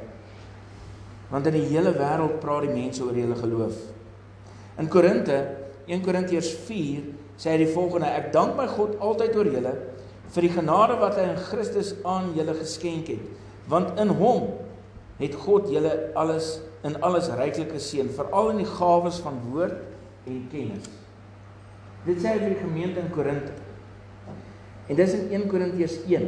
Want 1.31 1.49
in 1.51 1.59
die 1.59 1.69
hele 1.71 1.95
wêreld 1.97 2.39
praat 2.43 2.67
die 2.67 2.75
mense 2.75 3.03
oor 3.05 3.17
hulle 3.17 3.39
geloof. 3.39 3.79
In 4.81 4.89
Korinte, 4.91 5.39
1 5.87 6.03
Korintiërs 6.05 6.53
4, 6.67 7.11
sê 7.39 7.55
hy 7.55 7.63
die 7.65 7.73
volgende: 7.75 8.11
Ek 8.11 8.31
dank 8.35 8.57
my 8.59 8.67
God 8.71 8.99
altyd 9.03 9.37
oor 9.39 9.51
julle 9.51 9.75
vir 10.33 10.47
die 10.47 10.53
genade 10.55 10.97
wat 11.01 11.19
hy 11.21 11.29
in 11.31 11.41
Christus 11.51 11.93
aan 12.09 12.33
julle 12.37 12.55
geskenk 12.57 13.11
het, 13.13 13.25
want 13.69 13.99
in 14.01 14.13
hom 14.17 14.49
het 15.21 15.35
God 15.45 15.69
julle 15.71 15.93
alles 16.19 16.57
in 16.83 16.97
alles 17.07 17.29
ryklik 17.39 17.71
geseën, 17.77 18.09
veral 18.11 18.51
in 18.51 18.63
die 18.65 18.67
gawes 18.67 19.21
van 19.23 19.37
woord 19.53 19.77
en 20.27 20.41
kennis. 20.51 20.89
Dit 22.03 22.19
sê 22.19 22.33
hy 22.33 22.41
vir 22.41 22.55
die 22.57 22.63
gemeente 22.63 23.03
in 23.05 23.13
Korinthe. 23.15 23.53
En 24.91 24.99
dis 24.99 25.13
in 25.15 25.29
1 25.31 25.45
Korintiërs 25.51 26.01
1. 26.11 26.25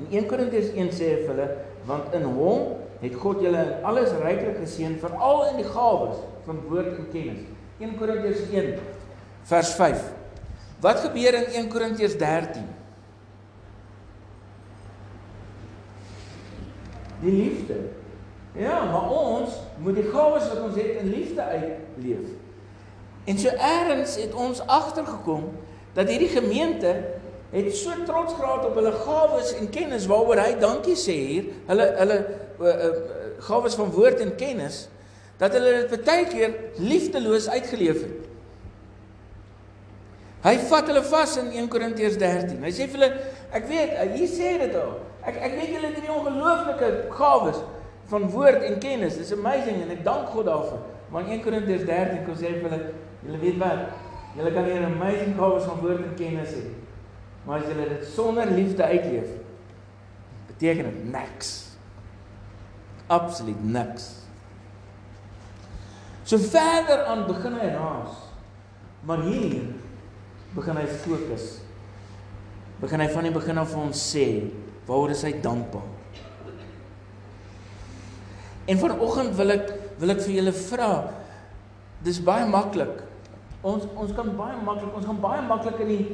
In 0.00 0.06
1 0.08 0.30
Korintiërs 0.30 0.70
1 0.72 0.94
sê 0.96 1.10
hy 1.10 1.18
vir 1.26 1.34
hulle, 1.34 1.48
want 1.88 2.16
in 2.16 2.24
hom 2.38 2.78
het 3.02 3.18
God 3.20 3.42
julle 3.44 3.66
in 3.66 3.84
alles 3.88 4.14
ryklik 4.22 4.56
geseën, 4.62 4.96
veral 5.02 5.44
in 5.50 5.60
die 5.60 5.68
gawes 5.68 6.24
van 6.46 6.64
woord 6.70 6.94
en 6.94 7.12
kennis. 7.12 7.44
1 7.84 7.98
Korintiërs 8.00 8.48
1 8.48 8.72
vers 9.50 9.76
5. 9.76 10.19
Wat 10.80 11.00
gebeur 11.00 11.34
in 11.34 11.44
1 11.44 11.68
Korintiërs 11.68 12.18
13? 12.18 12.78
die 17.20 17.32
liefde. 17.32 17.74
Ja, 18.52 18.84
maar 18.84 19.10
ons 19.10 19.50
moet 19.78 19.94
die 19.94 20.08
gawes 20.12 20.48
wat 20.48 20.60
ons 20.62 20.76
het 20.76 21.00
in 21.00 21.10
liefde 21.10 21.42
uitleef. 21.42 22.28
En 23.24 23.38
so 23.38 23.48
eers 23.48 24.16
het 24.16 24.34
ons 24.34 24.62
agtergekom 24.66 25.50
dat 25.92 26.08
hierdie 26.08 26.32
gemeente 26.32 26.94
het 27.50 27.76
so 27.76 27.92
trots 28.06 28.34
geraak 28.34 28.64
op 28.64 28.74
hulle 28.78 28.92
gawes 29.04 29.52
en 29.58 29.70
kennis 29.70 30.06
waaroor 30.10 30.40
hy 30.42 30.54
dankie 30.62 30.96
sê 30.98 31.16
hier, 31.18 31.50
hulle 31.66 31.86
hulle 31.98 32.18
uh, 32.60 32.66
uh, 32.70 32.90
gawes 33.46 33.76
van 33.78 33.90
woord 33.94 34.22
en 34.22 34.34
kennis 34.38 34.84
dat 35.40 35.54
hulle 35.56 35.86
dit 35.90 36.04
baie 36.06 36.26
keer 36.30 36.56
liefdeloos 36.78 37.48
uitgeleef 37.48 38.02
het. 38.06 38.29
Hy 40.40 40.54
vat 40.70 40.88
hulle 40.88 41.02
vas 41.04 41.36
in 41.36 41.50
1 41.52 41.68
Korintiërs 41.68 42.16
13. 42.20 42.62
Hy 42.64 42.72
sê 42.72 42.86
vir 42.88 42.96
hulle, 42.96 43.08
ek 43.52 43.66
weet, 43.68 43.96
hier 44.14 44.30
sê 44.30 44.54
dit 44.62 44.76
al. 44.80 44.94
Ek 45.20 45.36
ek 45.36 45.56
weet 45.58 45.74
julle 45.74 45.90
het 45.90 45.98
hierdie 45.98 46.14
ongelooflike 46.14 46.88
gawes 47.12 47.58
van 48.10 48.24
woord 48.32 48.64
en 48.64 48.78
kennis. 48.80 49.18
It's 49.20 49.34
amazing 49.36 49.82
en 49.84 49.92
ek 49.92 50.00
dank 50.06 50.30
God 50.32 50.48
daarvoor. 50.48 50.86
Maar 51.12 51.28
1 51.28 51.42
Korintiërs 51.44 51.84
13 51.84 52.24
kom 52.24 52.38
sê 52.38 52.54
vir 52.56 52.70
hulle, 52.70 52.94
julle 53.26 53.40
weet 53.42 53.58
wat? 53.60 53.90
Julle 54.38 54.52
kan 54.54 54.64
hier 54.64 54.80
'n 54.80 54.94
amazing 54.94 55.36
gawes 55.36 55.66
van 55.68 55.80
woord 55.82 56.04
en 56.06 56.14
kennis 56.16 56.54
hê. 56.56 56.64
Maar 57.44 57.60
as 57.60 57.68
julle 57.68 57.88
dit 57.88 58.06
sonder 58.06 58.46
liefde 58.46 58.84
uitleef, 58.84 59.28
beteken 60.46 60.84
dit 60.84 61.12
niks. 61.12 61.76
Absoluut 63.06 63.64
niks. 63.64 64.20
So 66.24 66.38
verder 66.38 67.04
aan 67.04 67.26
begin 67.26 67.52
hy 67.58 67.68
raas. 67.74 68.16
Maar 69.02 69.22
hier 69.26 69.62
begin 70.54 70.76
hy 70.76 70.86
fokus. 70.86 71.60
Begin 72.80 73.00
hy 73.04 73.08
van 73.12 73.28
die 73.28 73.34
begin 73.34 73.60
af 73.60 73.70
vir 73.74 73.82
ons 73.84 74.02
sê 74.12 74.26
Waaroor 74.90 75.12
is 75.14 75.22
hy 75.22 75.36
dankbaar? 75.38 75.86
En 78.66 78.78
vanoggend 78.80 79.36
wil 79.38 79.54
ek 79.54 79.68
wil 80.00 80.14
ek 80.16 80.22
vir 80.24 80.34
julle 80.40 80.54
vra. 80.56 80.90
Dis 82.02 82.18
baie 82.24 82.46
maklik. 82.48 83.04
Ons 83.62 83.86
ons 83.94 84.12
kan 84.16 84.30
baie 84.34 84.58
maklik, 84.64 84.90
ons 84.96 85.06
gaan 85.06 85.20
baie 85.22 85.42
maklik 85.46 85.82
in 85.84 85.90
die 85.92 86.04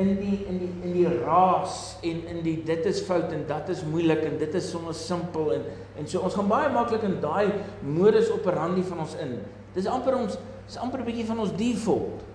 in 0.00 0.14
die 0.18 0.36
in 0.48 0.58
die 0.60 0.70
in 0.86 0.94
die 0.96 1.08
raas 1.22 1.96
en 2.06 2.22
in 2.32 2.40
die 2.44 2.56
dit 2.66 2.86
is 2.88 3.02
fout 3.06 3.32
en 3.36 3.44
dat 3.48 3.68
is 3.72 3.82
moeilik 3.88 4.22
en 4.26 4.38
dit 4.40 4.54
is 4.56 4.68
sommer 4.72 4.96
simpel 4.96 5.52
en 5.56 5.66
en 6.00 6.08
so 6.08 6.22
ons 6.24 6.36
gaan 6.36 6.48
baie 6.50 6.70
maklik 6.72 7.04
in 7.08 7.18
daai 7.22 7.52
modus 7.84 8.30
operandi 8.32 8.84
van 8.90 9.04
ons 9.06 9.16
in. 9.22 9.38
Dis 9.76 9.88
amper 9.88 10.16
ons 10.18 10.36
is 10.68 10.78
amper 10.80 11.00
'n 11.00 11.08
bietjie 11.08 11.28
van 11.28 11.40
ons 11.46 11.56
default 11.56 12.29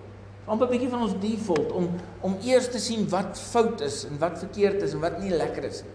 amper 0.46 0.66
'n 0.66 0.70
bietjie 0.70 0.90
van 0.90 1.02
ons 1.02 1.18
default 1.20 1.72
om 1.72 1.88
om 2.20 2.36
eers 2.42 2.68
te 2.70 2.78
sien 2.78 3.08
wat 3.10 3.38
fout 3.38 3.80
is 3.80 4.04
en 4.06 4.18
wat 4.18 4.38
verkeerd 4.38 4.82
is 4.82 4.94
en 4.94 5.00
wat 5.00 5.18
nie 5.18 5.30
lekker 5.30 5.64
is 5.64 5.82
nie. 5.82 5.94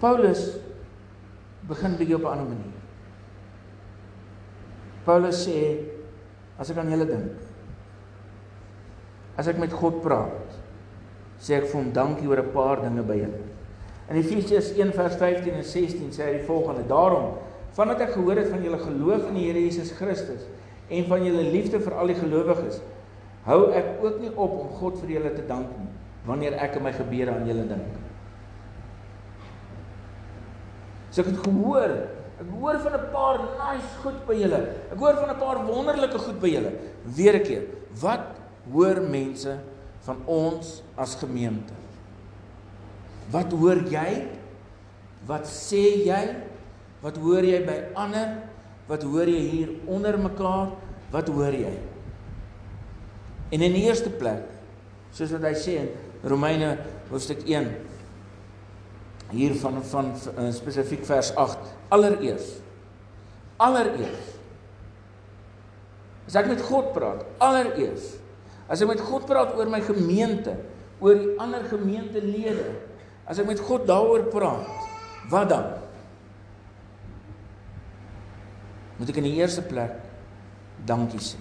Paulus 0.00 0.56
begin 1.68 1.96
bietjie 1.96 2.16
op 2.16 2.24
'n 2.24 2.32
ander 2.32 2.46
manier. 2.46 2.80
Paulus 5.04 5.46
sê 5.46 5.80
as 6.58 6.70
ek 6.70 6.76
aan 6.76 6.90
julle 6.90 7.06
dink 7.06 7.32
as 9.36 9.48
ek 9.48 9.58
met 9.58 9.72
God 9.72 10.02
praat 10.02 10.60
sê 11.40 11.58
ek 11.58 11.66
vir 11.66 11.80
hom 11.80 11.92
dankie 11.92 12.28
oor 12.28 12.38
'n 12.38 12.52
paar 12.52 12.80
dinge 12.80 13.02
by 13.02 13.16
julle. 13.16 13.40
In 14.10 14.16
Efesiërs 14.16 14.76
1:15 14.76 15.54
en 15.54 15.64
16 15.64 16.12
sê 16.12 16.22
hy 16.24 16.32
die 16.38 16.46
volgende: 16.46 16.86
Daarom, 16.88 17.38
vandat 17.72 18.00
ek 18.00 18.12
gehoor 18.12 18.36
het 18.36 18.48
van 18.48 18.62
julle 18.62 18.78
geloof 18.78 19.28
in 19.28 19.34
die 19.34 19.46
Here 19.46 19.60
Jesus 19.60 19.92
Christus 19.92 20.44
en 20.88 21.06
van 21.08 21.24
julle 21.24 21.42
liefde 21.50 21.80
vir 21.80 21.94
al 21.96 22.06
die 22.12 22.18
gelowiges, 22.18 22.80
hou 23.44 23.60
ek 23.76 24.02
ook 24.04 24.20
nie 24.20 24.32
op 24.34 24.58
om 24.60 24.72
God 24.80 24.98
vir 25.02 25.16
julle 25.18 25.34
te 25.36 25.46
dank 25.48 25.70
nie 25.78 25.90
wanneer 26.24 26.56
ek 26.56 26.78
in 26.78 26.84
my 26.86 26.92
gebede 26.96 27.32
aan 27.34 27.44
julle 27.48 27.66
dink. 27.68 27.96
So 31.12 31.22
ek 31.22 31.30
het 31.30 31.42
gehoor, 31.44 31.92
ek 32.40 32.48
hoor 32.58 32.78
van 32.80 32.94
'n 32.96 33.10
paar 33.12 33.38
nice 33.60 33.90
goed 34.02 34.26
by 34.26 34.34
julle. 34.34 34.60
Ek 34.90 34.98
hoor 34.98 35.14
van 35.20 35.30
'n 35.30 35.38
paar 35.38 35.58
wonderlike 35.66 36.18
goed 36.18 36.40
by 36.40 36.48
julle. 36.48 36.72
Weer 37.04 37.36
'n 37.36 37.44
keer, 37.44 37.62
wat 38.00 38.40
hoor 38.72 39.00
mense 39.00 39.58
van 40.00 40.16
ons 40.26 40.82
as 40.96 41.14
gemeente? 41.14 41.72
Wat 43.30 43.52
hoor 43.52 43.84
jy? 43.88 44.28
Wat 45.26 45.46
sê 45.46 46.04
jy? 46.04 46.36
Wat 47.00 47.16
hoor 47.16 47.44
jy 47.44 47.64
by 47.64 47.78
ander? 47.94 48.53
Wat 48.88 49.02
hoor 49.02 49.28
jy 49.30 49.42
hier 49.50 49.70
onder 49.88 50.18
mekaar? 50.20 50.74
Wat 51.14 51.28
hoor 51.32 51.54
jy? 51.56 51.72
En 53.54 53.62
in 53.62 53.76
die 53.76 53.84
eerste 53.86 54.10
plek, 54.10 54.44
soos 55.14 55.32
wat 55.36 55.46
hy 55.46 55.54
sê 55.58 55.78
in 55.84 55.90
Romeine 56.26 56.74
hoofstuk 57.10 57.44
1 57.46 57.68
hier 59.34 59.54
van 59.60 59.80
van 59.90 60.10
uh, 60.12 60.48
spesifiek 60.54 61.04
vers 61.06 61.30
8 61.38 61.72
allereers 61.94 62.50
allereers 63.62 64.32
as 66.28 66.38
ek 66.40 66.50
met 66.50 66.62
God 66.64 66.92
praat 66.96 67.24
allereers 67.44 68.14
as 68.66 68.82
ek 68.82 68.90
met 68.90 69.04
God 69.04 69.26
praat 69.28 69.54
oor 69.58 69.70
my 69.70 69.82
gemeente 69.84 70.56
oor 71.04 71.18
die 71.20 71.34
ander 71.42 71.66
gemeentelede 71.70 72.66
as 73.28 73.40
ek 73.40 73.48
met 73.48 73.62
God 73.64 73.86
daaroor 73.88 74.26
praat 74.32 75.30
wat 75.32 75.50
dan 75.52 75.70
moet 78.98 79.10
ek 79.10 79.20
in 79.22 79.28
die 79.30 79.38
eerste 79.40 79.64
plek 79.66 79.96
dankie 80.86 81.22
sê 81.22 81.40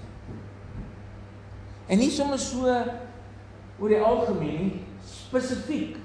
en 1.88 2.00
nie 2.00 2.12
sommer 2.14 2.42
so 2.42 2.68
oor 2.68 3.92
die 3.92 4.02
algemeen 4.02 4.80
spesifiek 5.04 5.98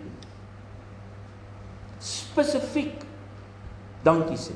spesifiek 1.98 3.04
dankie 4.06 4.38
sê. 4.38 4.54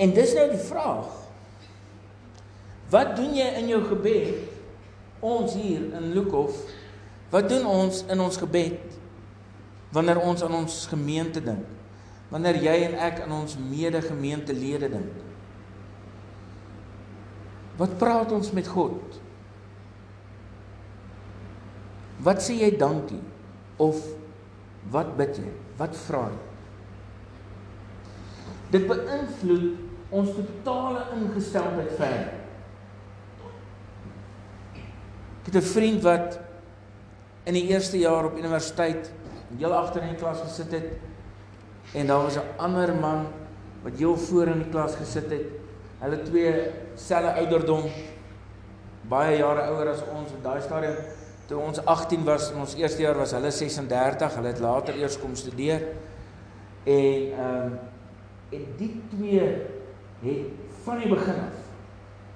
En 0.00 0.14
dis 0.16 0.34
nou 0.36 0.46
die 0.52 0.62
vraag. 0.62 1.08
Wat 2.90 3.14
doen 3.18 3.34
jy 3.36 3.48
in 3.60 3.68
jou 3.70 3.82
gebed? 3.90 4.46
Ons 5.20 5.54
hier 5.54 5.90
in 5.98 6.12
Lukhof, 6.14 6.56
wat 7.30 7.50
doen 7.50 7.66
ons 7.68 8.00
in 8.08 8.22
ons 8.24 8.38
gebed 8.40 8.96
wanneer 9.92 10.20
ons 10.22 10.42
aan 10.46 10.54
ons 10.62 10.76
gemeente 10.88 11.42
dink? 11.44 11.66
Wanneer 12.30 12.60
jy 12.62 12.76
en 12.86 12.94
ek 12.94 13.24
aan 13.24 13.32
ons 13.40 13.56
medegemeentelede 13.58 14.90
dink? 14.92 15.26
Wat 17.80 17.98
praat 17.98 18.32
ons 18.32 18.52
met 18.54 18.68
God? 18.68 19.18
Wat 22.20 22.42
sê 22.44 22.60
jy 22.60 22.70
dankie 22.78 23.22
of 23.80 23.98
Wat 24.88 25.12
bid 25.18 25.36
jy? 25.36 25.50
Wat 25.78 25.96
vra 26.06 26.24
jy? 26.30 26.38
Dit 28.70 28.86
beïnvloed 28.88 30.14
ons 30.14 30.30
totale 30.34 31.02
ingesteldheid 31.18 31.90
verder. 31.98 32.36
Ek 35.40 35.50
het 35.50 35.56
'n 35.56 35.72
vriend 35.74 36.02
wat 36.02 36.40
in 37.44 37.54
die 37.54 37.68
eerste 37.68 37.98
jaar 37.98 38.24
op 38.24 38.38
universiteit 38.38 39.12
heel 39.58 39.74
agter 39.74 40.02
in 40.02 40.14
die 40.14 40.18
klas 40.18 40.40
gesit 40.40 40.72
het 40.72 40.98
en 41.94 42.06
daar 42.06 42.22
was 42.22 42.36
'n 42.36 42.46
ander 42.56 42.94
man 42.94 43.26
wat 43.82 43.98
heel 43.98 44.16
voor 44.16 44.46
in 44.46 44.62
die 44.62 44.70
klas 44.70 44.94
gesit 44.94 45.30
het. 45.30 45.46
Hulle 45.98 46.22
twee 46.22 46.70
selfe 46.94 47.32
ouderdom 47.34 47.82
baie 49.08 49.36
jare 49.36 49.62
ouer 49.70 49.88
as 49.88 50.02
ons 50.14 50.32
op 50.32 50.42
daai 50.42 50.60
stadium 50.60 50.96
toe 51.46 51.58
ons 51.58 51.84
18 51.84 52.24
was 52.24 52.50
in 52.52 52.60
ons 52.62 52.74
eerste 52.78 53.02
jaar 53.02 53.18
was 53.18 53.32
hulle 53.32 53.50
36, 53.50 54.34
hulle 54.34 54.46
het 54.52 54.60
later 54.62 54.94
eers 54.94 55.18
kom 55.18 55.34
studeer. 55.34 55.82
En 56.84 57.32
ehm 57.32 57.66
um, 57.66 57.78
en 58.50 58.64
die 58.76 59.02
twee 59.10 59.46
het 60.20 60.46
van 60.82 60.98
die 60.98 61.08
begin 61.08 61.36
af 61.38 61.58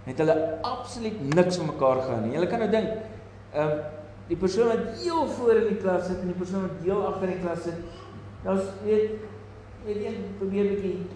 het 0.05 0.19
hulle 0.19 0.35
absoluut 0.63 1.35
niks 1.35 1.57
van 1.57 1.67
mekaar 1.67 2.03
gehou 2.05 2.21
nie. 2.23 2.37
Jy 2.37 2.47
kan 2.47 2.63
nou 2.63 2.71
dink, 2.71 2.91
ehm 3.53 3.71
um, 3.71 3.79
die 4.29 4.37
persoon 4.41 4.71
wat 4.71 5.01
heel 5.03 5.27
voor 5.37 5.59
in 5.61 5.67
die 5.69 5.81
klas 5.83 6.07
sit 6.09 6.21
en 6.23 6.31
die 6.33 6.39
persoon 6.39 6.63
wat 6.65 6.85
heel 6.85 7.07
agter 7.07 7.29
in 7.29 7.35
die 7.35 7.43
klas 7.43 7.65
sit, 7.67 7.81
daar's 8.45 8.69
weet 8.85 9.19
weet 9.85 10.05
een 10.05 10.35
probeer 10.39 10.69
bietjie 10.75 11.07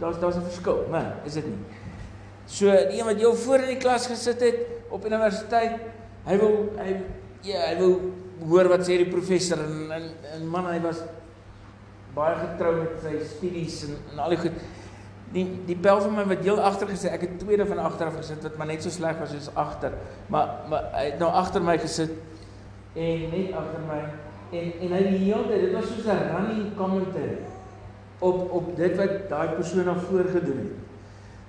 daar's 0.00 0.18
daar's 0.18 0.36
'n 0.36 0.42
verskil, 0.42 0.86
maar 0.90 1.14
is 1.24 1.32
dit 1.32 1.46
nie? 1.46 1.58
So 2.44 2.66
die 2.66 2.98
een 2.98 3.04
wat 3.04 3.16
heel 3.16 3.34
voor 3.34 3.58
in 3.58 3.66
die 3.66 3.76
klas 3.76 4.06
gesit 4.06 4.40
het 4.40 4.56
op 4.88 5.04
universiteit, 5.04 5.80
hy 6.24 6.36
wil 6.38 6.72
hy 6.76 6.96
ja, 7.40 7.60
hy 7.68 7.76
wou 7.78 8.12
hoor 8.48 8.68
wat 8.68 8.80
sê 8.80 8.96
die 8.96 9.10
professor 9.10 9.58
en 9.58 9.92
en, 9.92 10.02
en 10.34 10.46
man 10.48 10.66
hy 10.66 10.80
was 10.80 11.02
baie 12.14 12.34
getrou 12.36 12.74
met 12.76 12.96
sy 13.02 13.12
studies 13.36 13.84
en 13.84 13.96
en 14.12 14.18
al 14.18 14.28
die 14.28 14.38
goed. 14.38 14.52
Die 15.32 15.46
die 15.66 15.76
bel 15.76 16.00
van 16.00 16.14
my 16.14 16.24
wat 16.24 16.42
heel 16.42 16.60
agter 16.60 16.88
gesê, 16.88 17.12
ek 17.12 17.20
het 17.20 17.38
tweede 17.38 17.66
van 17.66 17.78
agter 17.78 18.06
af 18.06 18.16
gesit 18.16 18.42
wat 18.42 18.56
maar 18.56 18.66
net 18.66 18.82
so 18.82 18.90
sleg 18.90 19.18
was 19.18 19.30
soos 19.30 19.54
agter. 19.54 19.92
Maar 20.26 20.48
maar 20.68 20.90
hy 20.92 21.04
het 21.04 21.18
nou 21.18 21.30
agter 21.30 21.62
my 21.62 21.78
gesit 21.78 22.10
en 22.94 23.30
net 23.30 23.52
agter 23.52 23.80
my 23.86 24.00
en 24.58 24.72
en 24.80 24.92
hy 24.92 25.02
die 25.06 25.18
hele 25.28 25.46
tyd, 25.46 25.60
dit 25.60 25.72
was 25.72 25.86
soos 25.86 26.06
'n 26.06 26.34
running 26.34 26.76
commentary 26.76 27.38
op 28.20 28.52
op 28.52 28.76
dit 28.76 28.96
wat 28.96 29.28
daai 29.28 29.48
persoon 29.56 29.84
na 29.84 29.96
voorgedoen 30.08 30.62
het. 30.64 30.88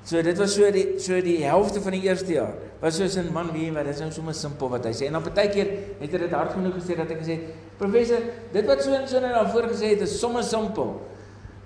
So 0.04 0.22
dit 0.26 0.38
was 0.38 0.56
so 0.58 0.72
die 0.74 0.98
so 1.00 1.22
die 1.22 1.44
helfte 1.46 1.82
van 1.82 1.94
die 1.94 2.02
eerste 2.08 2.34
jaar. 2.34 2.54
Was 2.82 2.98
soos 2.98 3.16
'n 3.18 3.32
man 3.34 3.52
wie 3.54 3.72
wat 3.72 3.86
dit 3.86 3.94
is 3.94 4.00
nou 4.00 4.12
sommer 4.12 4.34
simpel 4.34 4.70
wat 4.70 4.86
hy 4.86 4.92
sê. 4.94 5.06
En 5.06 5.14
dan 5.14 5.22
partykeer 5.22 5.68
het 6.00 6.12
hy 6.12 6.18
dit 6.18 6.32
hard 6.32 6.54
genoeg 6.54 6.74
gesê 6.74 6.96
dat 6.98 7.10
ek 7.12 7.22
gesê, 7.22 7.40
"Professor, 7.78 8.20
dit 8.52 8.66
wat 8.66 8.84
so 8.84 8.94
en 8.94 9.08
so 9.08 9.20
net 9.20 9.34
daarvoor 9.34 9.70
gesê 9.70 9.94
het 9.94 10.02
is 10.02 10.20
sommer 10.20 10.44
simpel." 10.44 11.02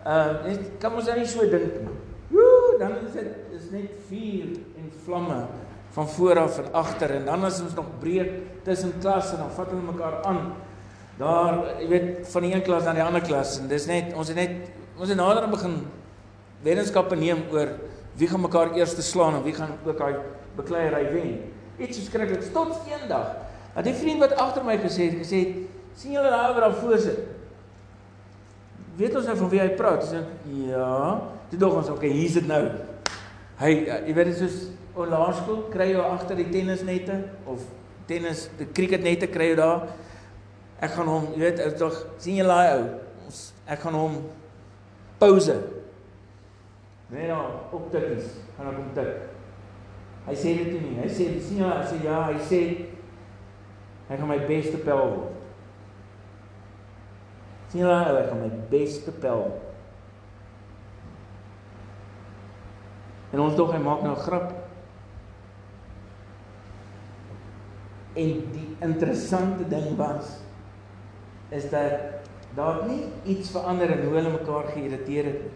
Ehm 0.05 0.35
uh, 0.45 0.57
kan 0.79 0.93
ons 0.93 1.05
dan 1.05 1.17
nie 1.17 1.25
so 1.27 1.39
dink 1.39 1.79
nie. 1.81 1.89
Woe, 2.27 2.77
dan 2.79 2.91
is 3.05 3.13
dit 3.13 3.27
is 3.55 3.71
net 3.71 3.89
vuur 4.09 4.59
en 4.77 4.91
vlamme 5.05 5.47
van 5.91 6.09
voor 6.09 6.39
af 6.39 6.57
en 6.59 6.73
agter 6.73 7.09
en 7.09 7.25
dan 7.25 7.43
as 7.43 7.61
ons 7.61 7.73
nog 7.73 7.85
breek 7.99 8.31
tussen 8.63 8.93
klasse 8.99 9.33
en 9.33 9.39
dan 9.39 9.51
vat 9.51 9.69
hulle 9.69 9.81
mekaar 9.81 10.23
aan. 10.23 10.53
Daar, 11.17 11.61
jy 11.79 11.87
weet, 11.87 12.27
van 12.27 12.41
die 12.41 12.53
een 12.53 12.61
klas 12.61 12.83
na 12.83 12.93
die 12.93 13.03
ander 13.03 13.21
klas 13.21 13.59
en 13.59 13.69
dis 13.71 13.85
net 13.87 14.11
ons 14.13 14.27
het 14.27 14.35
net 14.35 14.51
ons 14.97 15.11
het 15.11 15.19
nader 15.19 15.49
begin 15.51 15.79
wetenskappe 16.63 17.17
neem 17.19 17.43
oor 17.53 17.75
wie 18.15 18.27
gaan 18.31 18.41
mekaar 18.45 18.73
eers 18.77 18.95
te 18.95 19.03
slaan 19.03 19.35
en 19.39 19.43
wie 19.43 19.53
gaan 19.53 19.75
ook 19.85 19.97
daai 19.99 20.15
bekleierery 20.55 21.11
wen. 21.11 21.31
Iets 21.77 21.99
verskriklik 21.99 22.45
tot 22.55 22.77
eendag. 22.87 23.33
Dat 23.75 23.83
die 23.83 23.93
vriend 23.93 24.23
wat 24.23 24.35
agter 24.39 24.63
my 24.63 24.77
gesê 24.79 25.09
het, 25.09 25.17
gesê 25.19 25.41
het, 25.43 25.57
sien 25.99 26.15
julle 26.15 26.31
daar 26.31 26.53
oor 26.53 26.63
daar 26.63 26.77
voor 26.79 26.97
sit. 26.97 27.19
Weet 28.95 29.15
ons 29.19 29.27
nou 29.27 29.35
van 29.37 29.51
wie 29.51 29.59
hy 29.59 29.73
praat? 29.75 30.05
Dis 30.05 30.63
ja, 30.69 31.21
dit 31.51 31.59
dog 31.59 31.75
ons 31.81 31.91
okay, 31.91 32.11
hier's 32.15 32.37
dit 32.39 32.47
nou. 32.47 32.61
Hy 33.59 33.71
jy 34.07 34.15
weet 34.15 34.31
dit 34.31 34.39
soos 34.39 34.55
op 34.95 35.09
laerskool 35.11 35.65
kry 35.73 35.89
jy 35.91 36.03
agter 36.07 36.39
die 36.39 36.47
tennisnette 36.51 37.17
of 37.51 37.63
tennis 38.07 38.45
die 38.59 38.69
cricketnette 38.71 39.27
kry 39.31 39.51
jy 39.51 39.59
daar. 39.59 39.89
Ek 40.83 40.95
gaan 40.95 41.11
hom, 41.11 41.27
jy 41.35 41.43
weet, 41.43 41.59
ek 41.63 41.75
tog 41.79 41.99
sien 42.23 42.39
jy 42.39 42.47
daai 42.47 42.77
ou. 42.77 42.87
Ek 43.67 43.83
gaan 43.83 43.99
hom 43.99 44.17
pause 45.19 45.75
Nee 47.07 47.27
nou, 47.27 47.43
op 47.71 47.91
tikkies, 47.93 48.31
gaan 48.57 48.71
ek 48.71 48.77
hom 48.79 48.87
tik. 48.97 49.09
Hy 50.25 50.33
sê 50.41 50.55
dit 50.57 50.71
nie. 50.81 50.95
Hy 50.97 51.09
sê 51.11 51.27
sien 51.37 51.61
jy, 51.61 51.69
hy 51.69 51.85
sê 51.85 51.99
ja, 52.01 52.17
hy 52.31 52.39
sê 52.49 52.61
hy 54.07 54.17
gaan 54.17 54.29
my 54.31 54.39
beste 54.49 54.79
pel 54.81 55.03
word. 55.03 55.35
Sien 57.69 57.83
jy, 57.83 57.99
hy 58.09 58.25
gaan 58.25 58.41
my 58.41 58.49
beste 58.71 59.13
pel. 59.21 59.45
En 63.35 63.43
ons 63.45 63.57
dog 63.57 63.73
hy 63.75 63.81
maak 63.83 64.01
nou 64.01 64.15
'n 64.15 64.25
grap. 64.25 64.51
En 68.15 68.29
die 68.51 68.69
interessante 68.81 69.67
ding 69.69 69.97
was 69.97 70.39
is 71.51 71.69
dat 71.69 72.24
daar 72.55 72.85
nie 72.87 73.03
iets 73.35 73.51
verander 73.51 73.91
in 73.91 74.05
hoe 74.07 74.15
hulle 74.15 74.31
mekaar 74.37 74.71
geïrriteer 74.71 75.31
het 75.31 75.45
nie. 75.45 75.53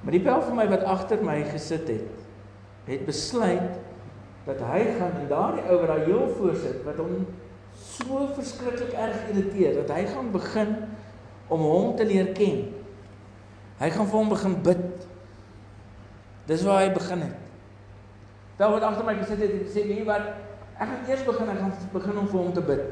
Maar 0.00 0.14
die 0.14 0.22
pel 0.22 0.42
van 0.46 0.56
my 0.56 0.64
wat 0.70 0.86
agter 0.86 1.22
my 1.24 1.40
gesit 1.50 1.88
het, 1.90 2.24
het 2.88 3.04
besluit 3.06 3.78
dat 4.46 4.60
hy 4.64 4.84
gaan 4.96 5.18
en 5.20 5.28
daardie 5.28 5.64
ou 5.68 5.78
wat 5.82 5.90
daar 5.90 6.06
heel 6.06 6.30
voor 6.38 6.54
sit 6.56 6.84
wat 6.86 7.00
hom 7.02 7.26
so 7.78 8.28
verskriklik 8.36 8.94
erg 8.96 9.26
irriteer 9.32 9.74
dat 9.82 9.90
hy 9.96 10.06
gaan 10.08 10.30
begin 10.32 10.70
om 11.52 11.64
hom 11.64 11.90
te 11.96 12.06
leer 12.08 12.30
ken. 12.36 12.62
Hy 13.78 13.90
gaan 13.94 14.08
vir 14.08 14.18
hom 14.18 14.32
begin 14.32 14.56
bid. 14.64 14.86
Dis 16.48 16.64
waar 16.64 16.82
hy 16.82 16.88
begin 16.94 17.26
het. 17.26 17.36
Pel 18.58 18.72
wat 18.74 18.86
agter 18.88 19.06
my 19.06 19.14
gesit 19.20 19.42
het, 19.44 19.52
het 19.58 19.68
sê 19.74 19.84
nee 19.86 20.06
wat 20.08 20.32
ek 20.78 20.88
gaan 20.88 21.04
eers 21.10 21.26
begin, 21.26 21.52
ek 21.52 21.60
gaan 21.60 21.76
begin 21.92 22.22
om 22.22 22.32
vir 22.32 22.40
hom 22.40 22.56
te 22.56 22.64
bid. 22.64 22.88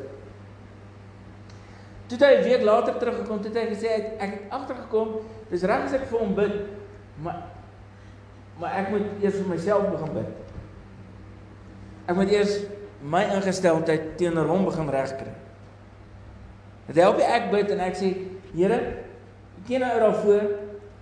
Toe 2.06 2.18
hy 2.18 2.34
'n 2.36 2.44
week 2.44 2.62
later 2.62 2.98
teruggekom 2.98 3.42
het, 3.42 3.46
het 3.46 3.56
hy 3.56 3.74
gesê 3.74 3.88
ek 4.18 4.30
het 4.30 4.42
agtergekom, 4.50 5.08
dis 5.50 5.62
reg 5.62 5.84
as 5.84 5.92
ek 5.92 6.06
vir 6.06 6.18
hom 6.18 6.34
bid, 6.34 6.54
Maar 7.22 7.42
maar 8.58 8.72
ek 8.72 8.88
moet 8.88 9.02
eers 9.20 9.34
vir 9.36 9.48
myself 9.50 9.90
begin 9.92 10.12
bid. 10.14 10.28
Ek 12.08 12.16
moet 12.16 12.30
eers 12.32 12.54
my 13.04 13.20
ingesteldheid 13.36 14.14
teenoor 14.16 14.48
hom 14.48 14.64
begin 14.64 14.88
regkry. 14.88 15.34
Dit 16.86 17.02
help 17.02 17.20
ek 17.20 17.50
bid 17.52 17.74
en 17.74 17.82
ek 17.84 17.98
sê, 17.98 18.14
Here, 18.56 18.78
ken 19.66 19.82
nou 19.84 19.98
daarvoor. 20.00 20.46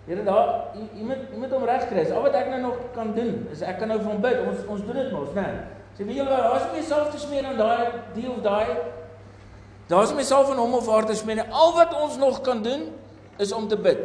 Here 0.09 0.25
daar 0.27 0.49
jy, 0.75 0.89
jy 0.99 1.07
moet 1.07 1.23
jy 1.31 1.39
moet 1.45 1.55
hom 1.55 1.69
regkry. 1.69 2.03
Al 2.11 2.27
wat 2.27 2.41
ek 2.41 2.51
nou 2.51 2.61
nog 2.65 2.81
kan 2.97 3.15
doen 3.15 3.47
is 3.53 3.63
ek 3.63 3.79
kan 3.79 3.93
nou 3.93 4.01
van 4.03 4.19
bid. 4.25 4.43
Ons 4.49 4.67
ons 4.67 4.83
doen 4.89 4.99
dit 4.99 5.15
mos, 5.15 5.31
né? 5.39 5.47
Sê 5.95 6.03
weet 6.03 6.19
julle 6.19 6.35
wat, 6.35 6.49
daar's 6.49 6.73
nie 6.75 6.83
self 6.83 7.13
te 7.15 7.23
smeer 7.23 7.47
aan 7.47 7.61
daai 7.61 8.03
die 8.17 8.27
of 8.31 8.43
daai. 8.43 8.75
Daar's 9.89 10.15
nie 10.17 10.25
self 10.25 10.49
van 10.49 10.61
hom 10.61 10.75
of 10.79 10.89
haar 10.89 11.07
te 11.07 11.17
smeer 11.17 11.43
nie. 11.43 11.51
Al 11.53 11.75
wat 11.77 11.93
ons 12.01 12.17
nog 12.17 12.41
kan 12.41 12.63
doen 12.65 12.89
is 13.43 13.53
om 13.53 13.69
te 13.69 13.77
bid. 13.77 14.01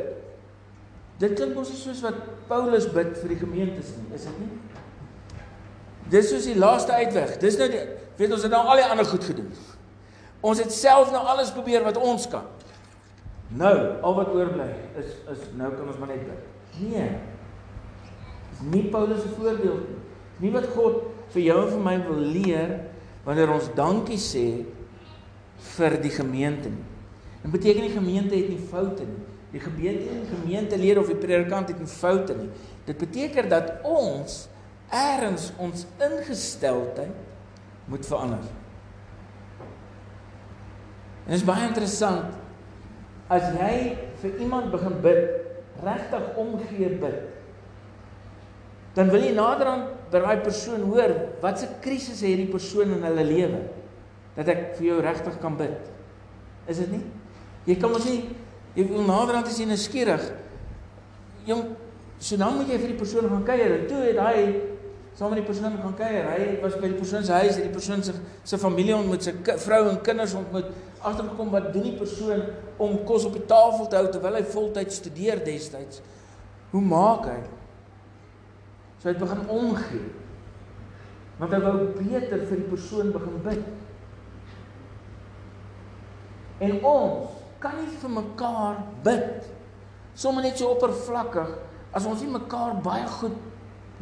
Dit 1.20 1.36
klink 1.36 1.56
mos 1.56 1.72
soos 1.76 2.02
wat 2.04 2.20
Paulus 2.48 2.88
bid 2.92 3.16
vir 3.20 3.34
die 3.34 3.40
gemeentes 3.40 3.92
nie, 3.98 4.08
is 4.16 4.28
dit 4.28 4.38
nie? 4.40 4.52
Dis 6.10 6.30
soos 6.32 6.48
die 6.48 6.58
laaste 6.58 6.96
uitweg. 6.96 7.36
Dis 7.42 7.58
nou 7.60 7.68
die, 7.72 7.82
weet 8.20 8.32
ons 8.36 8.46
het 8.48 8.54
nou 8.54 8.62
al 8.64 8.80
die 8.80 8.88
ander 8.88 9.08
goed 9.08 9.28
gedoen. 9.28 9.52
Ons 10.40 10.62
het 10.64 10.72
self 10.74 11.12
nou 11.12 11.22
alles 11.28 11.52
probeer 11.52 11.84
wat 11.86 12.00
ons 12.00 12.28
kan. 12.32 12.48
Nou, 13.60 13.76
al 14.06 14.16
wat 14.16 14.32
oorbly 14.32 14.70
is 15.02 15.12
is 15.32 15.46
nou 15.58 15.72
kan 15.74 15.88
ons 15.90 16.00
maar 16.00 16.12
net 16.14 16.24
bid. 16.28 16.48
Nee. 16.80 17.10
Dis 18.52 18.66
nie 18.72 18.86
Paulus 18.94 19.24
se 19.24 19.32
voorbeeld 19.36 19.88
nie. 19.90 20.02
Nie 20.40 20.52
wat 20.56 20.70
God 20.76 21.02
vir 21.34 21.44
jou 21.50 21.58
en 21.66 21.72
vir 21.74 21.84
my 21.84 21.96
wil 22.08 22.22
leer 22.36 22.76
wanneer 23.26 23.52
ons 23.54 23.72
dankie 23.76 24.20
sê 24.22 24.46
vir 25.60 25.98
die 26.02 26.12
gemeente 26.14 26.70
nie. 26.70 26.86
Dit 27.44 27.52
beteken 27.52 27.88
die 27.88 27.96
gemeente 27.96 28.36
het 28.36 28.50
nie 28.52 28.62
foute 28.70 29.06
nie. 29.08 29.26
Die 29.54 29.62
gemeente 29.64 30.12
en 30.14 30.26
gemeentelede 30.30 31.00
of 31.00 31.10
die 31.10 31.18
predikant 31.18 31.72
het 31.72 31.80
nie 31.80 31.90
foute 31.90 32.36
nie. 32.38 32.50
Dit 32.86 33.00
beteken 33.02 33.50
dat 33.50 33.80
ons 33.88 34.48
eers 34.92 35.52
ons 35.58 35.86
ingesteldheid 36.02 37.90
moet 37.90 38.06
verander. 38.06 38.46
En 41.26 41.34
dit 41.34 41.40
is 41.40 41.48
baie 41.48 41.68
interessant 41.68 42.38
as 43.30 43.52
jy 43.54 43.74
vir 44.24 44.40
iemand 44.42 44.72
begin 44.74 44.96
bid, 45.04 45.20
regtig 45.86 46.38
omgee 46.42 46.90
bid. 47.02 47.20
Dan 48.98 49.12
wil 49.14 49.22
jy 49.22 49.36
naderhand 49.38 49.92
by 50.10 50.22
daai 50.24 50.42
persoon 50.42 50.88
hoor 50.90 51.14
wat 51.44 51.62
se 51.62 51.70
krisis 51.84 52.24
het 52.24 52.32
hierdie 52.32 52.50
persoon 52.50 52.96
in 52.98 53.06
hulle 53.06 53.26
lewe 53.28 53.62
dat 54.40 54.50
ek 54.56 54.64
vir 54.80 54.88
jou 54.90 55.00
regtig 55.04 55.38
kan 55.44 55.60
bid. 55.60 55.92
Is 56.72 56.82
dit 56.82 56.92
nie? 56.96 57.04
Jy 57.68 57.78
kan 57.82 57.94
mos 57.94 58.08
nie 58.08 58.24
jy 58.78 58.88
wil 58.88 59.04
naderhand 59.04 59.50
as 59.50 59.58
jy 59.60 59.66
nou 59.68 59.78
skieurig 59.80 60.26
jong 61.48 61.74
so 62.22 62.38
dan 62.40 62.60
moet 62.60 62.70
jy 62.70 62.78
vir 62.78 62.92
die 62.94 63.00
persoon 63.00 63.28
gaan 63.32 63.48
kuier 63.48 63.74
en 63.80 63.88
toe 63.90 64.04
het 64.06 64.20
hy 64.24 64.44
saam 65.20 65.34
met 65.34 65.42
die 65.42 65.48
persoon 65.48 65.76
gaan 65.82 65.96
kuier. 66.00 66.28
Hy 66.32 66.44
was 66.64 66.78
by 66.80 66.92
die 66.94 67.00
persoon 67.00 67.26
se 67.28 67.34
huis, 67.36 67.58
het 67.58 67.66
die 67.66 67.74
persoon 67.74 68.04
se 68.06 68.14
se 68.48 68.60
familie 68.62 68.96
ontmoet, 68.96 69.26
sy 69.26 69.58
vrou 69.66 69.82
en 69.90 70.00
kinders 70.06 70.36
ontmoet. 70.40 70.70
Agtergekom 71.00 71.52
wat 71.52 71.68
doen 71.74 71.90
die 71.90 71.98
persoon 72.00 72.46
om 72.80 73.02
kos 73.08 73.26
op 73.28 73.36
die 73.36 73.44
tafel 73.50 73.90
te 73.90 74.00
hou 74.00 74.08
terwyl 74.14 74.38
hy 74.40 74.46
voltyds 74.54 75.02
studeer 75.02 75.42
destyds? 75.44 76.00
Hoe 76.72 76.84
maak 76.86 77.28
hy? 77.28 77.38
So 79.02 79.10
hy 79.10 79.16
het 79.16 79.22
begin 79.26 79.44
omgee. 79.58 80.08
Want 81.40 81.56
hy 81.56 81.62
wou 81.64 81.76
beter 81.98 82.46
vir 82.46 82.62
die 82.62 82.70
persoon 82.72 83.14
begin 83.16 83.44
bid. 83.44 83.70
En 86.60 86.76
ons 86.84 87.38
kan 87.60 87.76
nie 87.80 87.92
vir 88.02 88.12
mekaar 88.12 88.82
bid 89.04 89.48
sommer 90.20 90.44
net 90.44 90.60
so 90.60 90.74
oppervlakkig 90.74 91.52
as 91.96 92.06
ons 92.08 92.22
nie 92.24 92.32
mekaar 92.32 92.80
baie 92.84 93.08
goed 93.20 93.36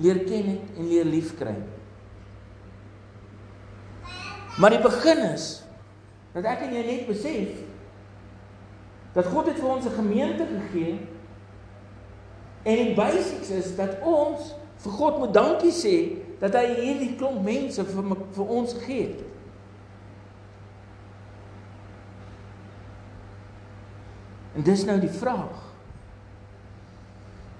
leer 0.02 0.24
ken 0.26 0.52
het 0.54 0.78
en 0.78 0.90
leer 0.90 1.06
liefkry. 1.06 1.56
Maar 4.58 4.74
die 4.78 4.82
begin 4.82 5.22
is 5.34 5.48
dat 6.34 6.46
ek 6.50 6.66
en 6.66 6.74
jy 6.74 6.84
net 6.86 7.10
besef 7.10 7.62
dat 9.18 9.30
God 9.34 9.50
het 9.50 9.60
vir 9.62 9.70
ons 9.70 9.86
'n 9.86 9.98
gemeente 9.98 10.46
gegee 10.46 10.98
en 12.64 12.76
die 12.84 12.94
basics 12.98 13.50
is 13.50 13.76
dat 13.76 14.02
ons 14.02 14.54
vir 14.78 14.92
God 14.92 15.20
moet 15.20 15.34
dankie 15.34 15.72
sê 15.72 15.96
dat 16.40 16.54
hy 16.54 16.66
hierdie 16.82 17.16
klomp 17.18 17.42
mense 17.46 17.84
vir 17.84 18.04
vir 18.34 18.46
ons 18.46 18.74
gegee 18.74 19.02
het. 19.08 19.27
En 24.58 24.64
dis 24.66 24.86
nou 24.86 24.98
die 25.00 25.14
vraag. 25.14 25.66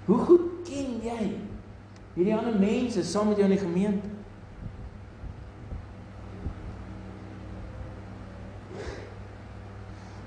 Hoe 0.08 0.18
goed 0.26 0.46
ken 0.66 0.96
jy 1.04 1.20
hierdie 2.16 2.34
ander 2.34 2.56
mense 2.58 3.04
saam 3.06 3.30
met 3.30 3.38
jou 3.38 3.46
in 3.46 3.54
die 3.54 3.62
gemeente? 3.62 4.10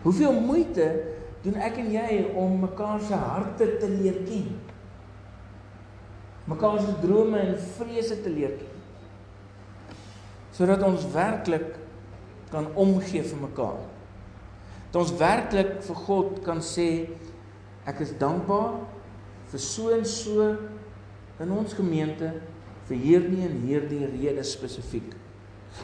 Hoeveel 0.05 0.39
moeite 0.39 0.87
doen 1.43 1.59
ek 1.59 1.81
en 1.83 1.91
jy 1.91 2.23
om 2.39 2.61
mekaar 2.63 3.03
se 3.03 3.19
harte 3.19 3.67
te 3.81 3.91
leer 3.91 4.23
ken? 4.29 4.55
Mekaar 6.47 6.79
se 6.79 6.95
drome 7.03 7.41
en 7.51 7.57
vrese 7.75 8.21
te 8.23 8.31
leer 8.31 8.55
ken. 8.61 9.97
Sodat 10.55 10.87
ons 10.87 11.03
werklik 11.11 11.75
kan 12.53 12.71
omgee 12.79 13.27
vir 13.27 13.43
mekaar. 13.49 13.90
Dat 14.91 15.01
ons 15.05 15.13
werklik 15.19 15.77
vir 15.85 15.99
God 16.05 16.41
kan 16.43 16.59
sê 16.63 16.87
ek 17.87 18.01
is 18.03 18.11
dankbaar 18.19 18.81
vir 19.51 19.63
so 19.63 19.91
en 19.95 20.03
so 20.07 20.51
in 21.41 21.53
ons 21.55 21.73
gemeente 21.73 22.33
vir 22.89 22.99
hierdie 22.99 23.45
en 23.47 23.57
hierdie 23.63 24.03
rede 24.11 24.43
spesifiek. 24.45 25.15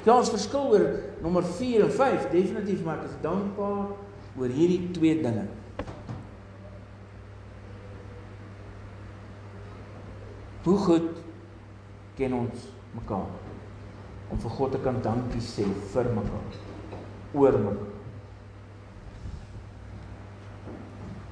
Ja, 0.03 0.17
ons 0.17 0.31
verskil 0.31 0.73
oor 0.73 0.85
nommer 1.23 1.45
4 1.57 1.85
en 1.85 1.93
5, 1.95 2.27
definitief 2.33 2.83
maar 2.83 2.99
ek 2.99 3.09
is 3.09 3.17
dankbaar 3.23 3.95
oor 4.37 4.53
hierdie 4.53 4.91
twee 4.95 5.15
dinge. 5.23 5.47
Hoe 10.67 10.77
goed 10.83 11.11
ken 12.19 12.33
ons 12.35 12.71
mekaar 12.97 13.29
om 14.27 14.39
vir 14.43 14.57
God 14.57 14.73
te 14.75 14.81
kan 14.83 14.99
dankie 15.05 15.43
sê 15.43 15.63
vir 15.93 16.11
mekaar 16.17 16.57
oor 17.37 17.63
mekaar. 17.63 17.96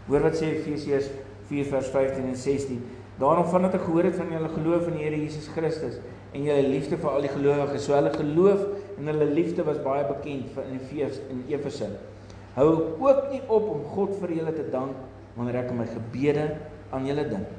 Hoor 0.08 0.28
wat 0.28 0.38
sê 0.38 0.52
Efesiërs 0.54 1.10
4 1.50 1.70
vers 1.72 1.90
15 1.94 2.28
en 2.30 2.38
16. 2.38 2.82
Daarom 3.20 3.48
vandat 3.50 3.78
ek 3.78 3.86
gehoor 3.88 4.10
het 4.10 4.18
van 4.20 4.32
julle 4.34 4.52
geloof 4.52 4.90
in 4.90 4.98
die 4.98 5.06
Here 5.06 5.18
Jesus 5.18 5.48
Christus 5.54 6.00
en 6.36 6.44
julle 6.44 6.68
liefde 6.68 6.98
vir 7.00 7.10
al 7.10 7.24
die 7.24 7.32
gelowiges, 7.32 7.86
so 7.86 7.96
hulle 7.96 8.12
geloof 8.12 8.66
en 9.00 9.08
hulle 9.08 9.28
liefde 9.32 9.64
was 9.64 9.80
baie 9.84 10.04
bekend 10.10 10.50
vir 10.56 10.68
in 10.68 10.82
Efes 10.82 11.22
in 11.32 11.46
Efese. 11.48 11.88
Hou 12.58 12.70
ook 13.04 13.30
nie 13.32 13.42
op 13.48 13.70
om 13.72 13.86
God 13.94 14.18
vir 14.20 14.36
julle 14.36 14.56
te 14.56 14.66
dank 14.72 14.98
wanneer 15.36 15.62
ek 15.64 15.72
in 15.72 15.80
my 15.80 15.88
gebede 15.90 16.50
aan 16.96 17.08
julle 17.08 17.26
dink. 17.30 17.54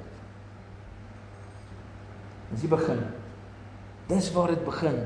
Dis 2.52 2.62
die 2.64 2.70
begin. 2.70 3.00
Dis 4.08 4.28
waar 4.36 4.52
dit 4.54 4.62
begin. 4.64 5.00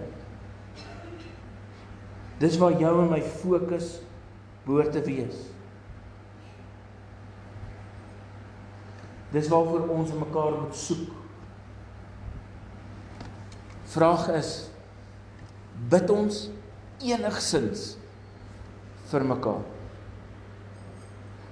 Dis 2.41 2.59
waar 2.61 2.77
jou 2.81 2.93
en 3.05 3.11
my 3.15 3.23
fokus 3.23 3.99
behoort 4.67 4.93
te 4.97 5.03
wees. 5.07 5.50
Dis 9.31 9.49
waarvoor 9.49 9.89
ons 9.95 10.13
mekaar 10.19 10.57
moet 10.59 10.77
soek. 10.77 11.11
Vraag 13.91 14.29
is 14.39 14.51
bid 15.91 16.11
ons 16.13 16.49
enigsins 17.03 17.95
vir 19.11 19.25
mekaar. 19.27 19.63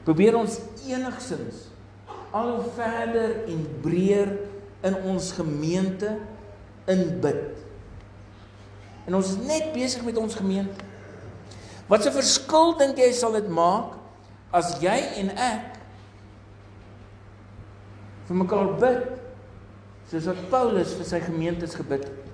Probeer 0.06 0.36
ons 0.38 0.58
enigsins 0.88 1.66
al 2.36 2.50
hoe 2.58 2.72
verder 2.76 3.38
en 3.48 3.62
breër 3.82 4.34
in 4.86 4.98
ons 5.08 5.30
gemeente 5.32 6.12
inbid. 6.88 7.56
En 9.08 9.16
ons 9.16 9.32
is 9.32 9.40
net 9.48 9.72
besig 9.72 10.04
met 10.04 10.16
ons 10.20 10.36
gemeente. 10.36 10.84
Wat 11.88 12.04
'n 12.04 12.12
verskil 12.12 12.76
dink 12.76 12.98
jy 12.98 13.12
sal 13.12 13.32
dit 13.32 13.48
maak 13.48 13.96
as 14.52 14.76
jy 14.80 14.98
en 15.20 15.30
ek 15.36 15.77
vir 18.28 18.36
mekaar 18.36 18.74
bid 18.80 19.04
soos 20.08 20.26
wat 20.28 20.40
Paulus 20.52 20.94
vir 20.96 21.06
sy 21.08 21.20
gemeentes 21.24 21.76
gebid 21.76 22.04
het. 22.04 22.24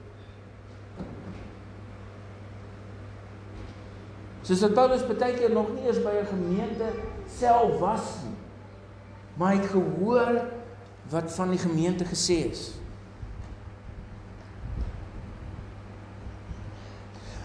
Soos 4.45 4.63
wat 4.67 4.75
Paulus 4.77 5.05
baie 5.09 5.35
keer 5.39 5.53
nog 5.55 5.71
nie 5.73 5.87
eens 5.87 6.03
by 6.05 6.13
'n 6.21 6.27
gemeente 6.27 6.91
self 7.39 7.79
was 7.81 8.23
nie. 8.25 8.37
Maar 9.37 9.55
hy 9.55 9.61
het 9.61 9.71
gehoor 9.71 10.45
wat 11.11 11.33
van 11.33 11.51
die 11.51 11.59
gemeente 11.59 12.05
gesê 12.05 12.51
is. 12.51 12.73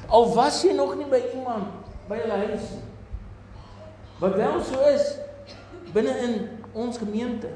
Al 0.08 0.34
was 0.34 0.64
jy 0.64 0.74
nog 0.74 0.96
nie 0.98 1.06
by 1.06 1.22
iemand 1.34 1.68
by 2.08 2.18
hulle 2.18 2.38
huis 2.46 2.70
nie. 2.72 2.86
Wat 4.20 4.36
wel 4.36 4.64
so 4.64 4.80
is 4.94 5.18
binne 5.94 6.18
in 6.18 6.50
ons 6.74 6.98
gemeente. 6.98 7.48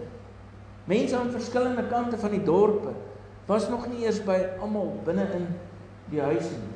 Mense 0.90 1.18
aan 1.18 1.32
verskillende 1.32 1.88
kante 1.88 2.18
van 2.18 2.34
die 2.36 2.44
dorpe 2.44 2.92
was 3.48 3.70
nog 3.70 3.88
nie 3.88 4.04
eers 4.04 4.20
by 4.24 4.36
almal 4.60 4.92
binne 5.06 5.26
in 5.36 5.48
die 6.12 6.22
huise 6.24 6.58
nie. 6.58 6.76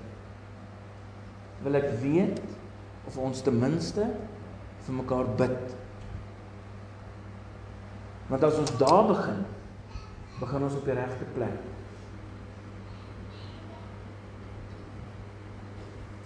Wil 1.63 1.79
ek 1.79 1.89
weet 2.01 2.39
of 3.07 3.17
ons 3.19 3.41
ten 3.43 3.59
minste 3.59 4.07
vir 4.85 4.95
mekaar 4.95 5.27
bid. 5.39 5.75
Want 8.27 8.43
as 8.43 8.59
ons 8.59 8.73
daar 8.79 9.07
begin, 9.07 9.43
begin 10.39 10.67
ons 10.67 10.75
op 10.75 10.87
die 10.87 10.95
regte 10.95 11.27
plek. 11.35 11.59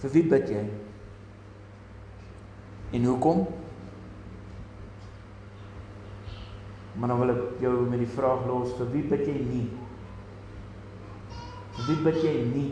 Vir 0.02 0.14
wie 0.16 0.24
bid 0.30 0.50
jy? 0.50 0.64
En 2.98 3.06
hoekom? 3.06 3.46
Maar 7.00 7.08
dan 7.08 7.20
wil 7.20 7.34
ek 7.34 7.62
jou 7.64 7.74
met 7.90 8.02
die 8.04 8.14
vraag 8.16 8.46
los, 8.50 8.74
vir 8.78 8.90
wie 8.92 9.04
bid 9.14 9.26
jy 9.28 9.38
nie? 9.48 9.68
Vir 11.78 11.88
wie 11.88 12.00
bid 12.08 12.20
jy 12.26 12.34
nie 12.52 12.70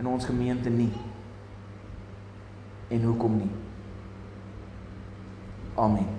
in 0.00 0.08
ons 0.08 0.28
gemeente 0.28 0.72
nie? 0.72 0.92
En 2.94 3.04
hoekom 3.04 3.36
nie? 3.42 3.50
Amen. 5.78 6.17